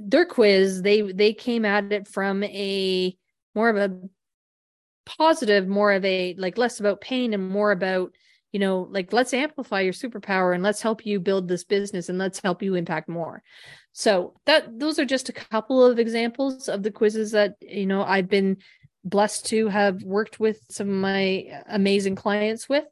their 0.00 0.24
quiz. 0.24 0.82
They 0.82 1.02
they 1.02 1.32
came 1.32 1.64
at 1.64 1.92
it 1.92 2.08
from 2.08 2.42
a 2.44 3.16
more 3.54 3.68
of 3.68 3.76
a 3.76 3.96
positive 5.06 5.66
more 5.66 5.92
of 5.92 6.04
a 6.04 6.34
like 6.38 6.58
less 6.58 6.78
about 6.78 7.00
pain 7.00 7.34
and 7.34 7.48
more 7.48 7.72
about 7.72 8.12
you 8.52 8.60
know 8.60 8.86
like 8.90 9.12
let's 9.12 9.34
amplify 9.34 9.80
your 9.80 9.92
superpower 9.92 10.54
and 10.54 10.62
let's 10.62 10.82
help 10.82 11.04
you 11.04 11.18
build 11.18 11.48
this 11.48 11.64
business 11.64 12.08
and 12.08 12.18
let's 12.18 12.40
help 12.40 12.62
you 12.62 12.74
impact 12.74 13.08
more. 13.08 13.42
So 13.92 14.34
that 14.46 14.78
those 14.78 14.98
are 14.98 15.04
just 15.04 15.28
a 15.28 15.32
couple 15.32 15.84
of 15.84 15.98
examples 15.98 16.68
of 16.68 16.82
the 16.82 16.92
quizzes 16.92 17.32
that 17.32 17.56
you 17.60 17.86
know 17.86 18.02
i've 18.04 18.28
been 18.28 18.56
blessed 19.04 19.46
to 19.46 19.68
have 19.68 20.02
worked 20.02 20.40
with 20.40 20.60
some 20.70 20.88
of 20.88 20.94
my 20.94 21.46
amazing 21.68 22.14
clients 22.14 22.68
with. 22.68 22.84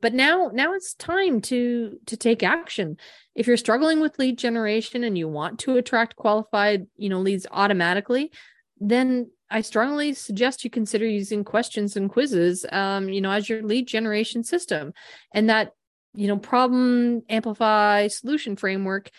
But 0.00 0.14
now 0.14 0.50
now 0.52 0.72
it's 0.72 0.94
time 0.94 1.40
to 1.42 1.98
to 2.06 2.16
take 2.16 2.42
action. 2.42 2.96
If 3.34 3.46
you're 3.46 3.56
struggling 3.56 4.00
with 4.00 4.18
lead 4.18 4.38
generation 4.38 5.04
and 5.04 5.16
you 5.16 5.28
want 5.28 5.58
to 5.60 5.76
attract 5.76 6.16
qualified 6.16 6.86
you 6.96 7.08
know 7.08 7.20
leads 7.20 7.46
automatically 7.50 8.30
then 8.80 9.30
i 9.50 9.60
strongly 9.60 10.14
suggest 10.14 10.64
you 10.64 10.70
consider 10.70 11.06
using 11.06 11.44
questions 11.44 11.96
and 11.96 12.10
quizzes 12.10 12.64
um, 12.72 13.10
you 13.10 13.20
know 13.20 13.30
as 13.30 13.48
your 13.48 13.62
lead 13.62 13.86
generation 13.86 14.42
system. 14.42 14.92
And 15.34 15.50
that 15.50 15.72
you 16.14 16.26
know 16.26 16.38
problem 16.38 17.22
amplify 17.28 18.08
solution 18.08 18.56
framework 18.56 19.10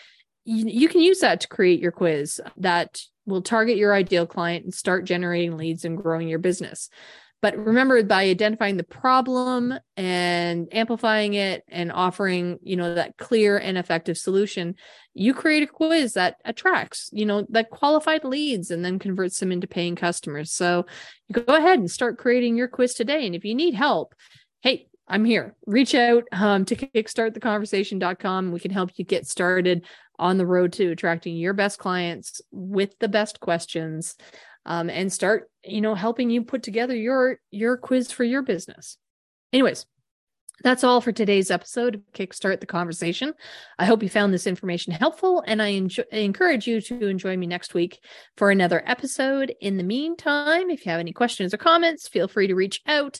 you, 0.44 0.66
you 0.68 0.90
can 0.90 1.02
use 1.02 1.20
that 1.20 1.42
to 1.42 1.48
create 1.48 1.80
your 1.80 1.92
quiz 1.92 2.42
that 2.58 3.02
will 3.26 3.42
target 3.42 3.78
your 3.78 3.94
ideal 3.94 4.26
client 4.26 4.64
and 4.64 4.74
start 4.74 5.06
generating 5.06 5.58
leads 5.58 5.86
and 5.86 5.98
growing 5.98 6.28
your 6.28 6.40
business. 6.40 6.90
But 7.42 7.58
remember, 7.58 8.04
by 8.04 8.26
identifying 8.26 8.78
the 8.78 8.84
problem 8.84 9.74
and 9.98 10.68
amplifying 10.72 11.34
it 11.34 11.64
and 11.68 11.92
offering, 11.92 12.60
you 12.62 12.76
know, 12.76 12.94
that 12.94 13.18
clear 13.18 13.58
and 13.58 13.80
effective 13.80 14.16
solution, 14.16 14.76
you 15.16 15.34
create 15.34 15.64
a 15.64 15.68
quiz 15.68 16.14
that 16.14 16.36
attracts, 16.46 17.10
you 17.12 17.26
know, 17.26 17.48
that 17.50 17.72
qualified 17.72 18.24
leads 18.24 18.70
and 18.70 18.86
then 18.86 19.00
converts 19.00 19.40
them 19.40 19.52
into 19.52 19.66
paying 19.66 19.96
customers. 19.96 20.52
So 20.52 20.86
go 21.32 21.56
ahead 21.56 21.80
and 21.80 21.90
start 21.90 22.20
creating 22.20 22.58
your 22.58 22.68
quiz 22.68 22.94
today. 22.94 23.26
And 23.26 23.34
if 23.34 23.44
you 23.44 23.56
need 23.56 23.74
help, 23.74 24.14
hey, 24.62 24.88
I'm 25.12 25.26
here. 25.26 25.56
Reach 25.66 25.94
out 25.94 26.24
um, 26.32 26.64
to 26.66 26.76
kickstarttheconversation.com. 26.76 28.52
We 28.52 28.60
can 28.62 28.72
help 28.72 28.92
you 28.96 29.04
get 29.04 29.28
started 29.28 29.86
on 30.18 30.38
the 30.38 30.46
road 30.46 30.72
to 30.74 30.92
attracting 30.92 31.36
your 31.36 31.54
best 31.54 31.80
clients 31.80 32.42
with 32.52 32.98
the 33.00 33.10
best 33.10 33.40
questions 33.42 34.16
um, 34.66 34.90
and 34.90 35.12
start 35.12 35.50
you 35.66 35.82
know 35.82 35.96
helping 35.96 36.30
you 36.30 36.44
put 36.44 36.64
together 36.64 36.96
your 36.96 37.40
your 37.50 37.78
quiz 37.78 38.12
for 38.12 38.24
your 38.24 38.44
business 38.44 38.98
anyways 39.52 39.86
that's 40.64 40.84
all 40.84 41.02
for 41.02 41.12
today's 41.12 41.50
episode 41.50 41.96
of 41.96 42.02
Kickstart 42.14 42.60
the 42.60 42.68
Conversation. 42.68 43.34
I 43.80 43.86
hope 43.86 44.04
you 44.04 44.10
found 44.10 44.32
this 44.32 44.46
information 44.46 44.94
helpful, 44.94 45.44
and 45.48 45.60
I, 45.60 45.70
enjoy, 45.70 46.04
encourage 46.12 46.68
you 46.68 46.80
to 46.82 47.08
enjoy 47.08 47.36
me 47.36 47.48
next 47.48 47.74
week 47.74 48.00
for 48.38 48.52
another 48.52 48.84
episode. 48.86 49.56
In 49.60 49.78
the 49.78 49.84
meantime, 49.84 50.70
if 50.70 50.86
you 50.86 50.92
have 50.92 51.00
any 51.00 51.14
questions 51.14 51.52
or 51.52 51.58
comments, 51.58 52.08
feel 52.08 52.28
free 52.28 52.46
to 52.46 52.54
reach 52.54 52.80
out. 52.86 53.20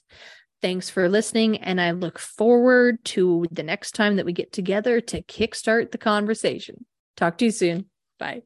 Thanks 0.62 0.92
for 0.92 1.10
listening, 1.10 1.58
and 1.58 1.82
I 1.82 1.90
look 1.90 2.20
forward 2.20 3.04
to 3.06 3.48
the 3.52 3.64
next 3.64 3.96
time 3.96 4.18
that 4.18 4.26
we 4.26 4.34
get 4.34 4.54
together 4.54 5.02
to 5.02 5.24
kickstart 5.24 5.92
the 5.92 5.98
conversation. 5.98 6.86
Talk 7.18 7.40
to 7.40 7.46
you 7.46 7.52
soon. 7.52 7.86
Bye. 8.20 8.44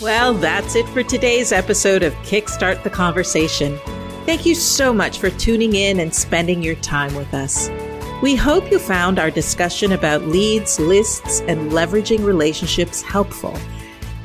Well, 0.00 0.34
that's 0.34 0.76
it 0.76 0.88
for 0.88 1.02
today's 1.02 1.52
episode 1.52 2.02
of 2.02 2.12
Kickstart 2.24 2.82
the 2.84 2.90
Conversation. 2.90 3.78
Thank 4.24 4.46
you 4.46 4.54
so 4.54 4.92
much 4.92 5.18
for 5.18 5.30
tuning 5.30 5.74
in 5.74 5.98
and 5.98 6.14
spending 6.14 6.62
your 6.62 6.76
time 6.76 7.14
with 7.14 7.34
us. 7.34 7.68
We 8.22 8.36
hope 8.36 8.70
you 8.70 8.78
found 8.78 9.18
our 9.18 9.30
discussion 9.30 9.90
about 9.90 10.22
leads, 10.22 10.78
lists, 10.78 11.40
and 11.42 11.72
leveraging 11.72 12.24
relationships 12.24 13.02
helpful. 13.02 13.56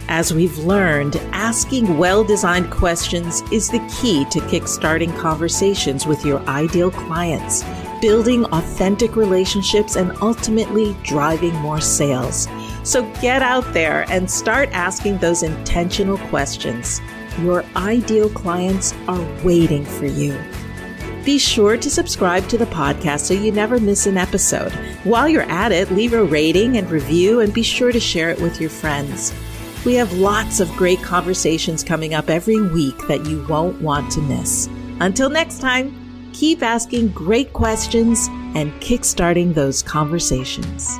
As 0.10 0.34
we've 0.34 0.58
learned, 0.58 1.17
asking 1.32 1.98
well 1.98 2.24
designed 2.24 2.72
questions 2.72 3.41
is 3.52 3.70
the 3.70 3.86
key 4.02 4.26
to 4.32 4.39
kickstarting 4.39 5.15
conversations 5.17 6.06
with 6.06 6.24
your 6.26 6.39
ideal 6.48 6.91
clients 6.91 7.63
building 8.02 8.46
authentic 8.46 9.15
relationships, 9.15 9.96
and 9.96 10.12
ultimately 10.22 10.96
driving 11.04 11.54
more 11.56 11.82
sales. 11.82 12.48
So 12.84 13.04
get 13.22 13.41
out 13.41 13.74
there 13.74 14.06
and 14.10 14.30
start 14.30 14.70
asking 14.72 15.17
those 15.17 15.43
intentional 15.43 16.17
questions. 16.30 17.02
Your 17.41 17.63
ideal 17.76 18.30
clients 18.30 18.93
are 19.08 19.43
waiting 19.43 19.86
for 19.86 20.06
you. 20.06 20.39
Be 21.24 21.38
sure 21.38 21.76
to 21.76 21.89
subscribe 21.89 22.48
to 22.48 22.58
the 22.58 22.65
podcast 22.67 23.22
so 23.22 23.34
you 23.34 23.52
never 23.52 23.80
miss 23.80 24.08
an 24.08 24.17
episode. 24.17 24.72
While 25.04 25.28
you're 25.28 25.43
at 25.43 25.74
it, 25.74 25.91
leave 25.91 26.13
a 26.13 26.24
rating 26.24 26.78
and 26.78 26.89
review 26.89 27.41
and 27.41 27.54
be 27.54 27.63
sure 27.63 27.91
to 27.91 28.00
share 28.00 28.30
it 28.30 28.41
with 28.41 28.62
your 28.62 28.70
friends. 28.70 29.34
We 29.86 29.96
have 29.96 30.13
lots 30.13 30.60
of 30.60 30.70
great 30.74 31.02
conversations 31.02 31.84
coming 31.84 32.13
up 32.13 32.30
every 32.30 32.62
week 32.62 32.98
that 33.08 33.26
you 33.26 33.46
won't 33.48 33.82
want 33.82 34.12
to 34.13 34.22
miss. 34.22 34.68
Until 35.00 35.30
next 35.30 35.60
time, 35.60 36.32
keep 36.34 36.62
asking 36.62 37.10
great 37.10 37.54
questions 37.54 38.28
and 38.56 38.72
kickstarting 38.82 39.54
those 39.54 39.82
conversations. 39.82 41.00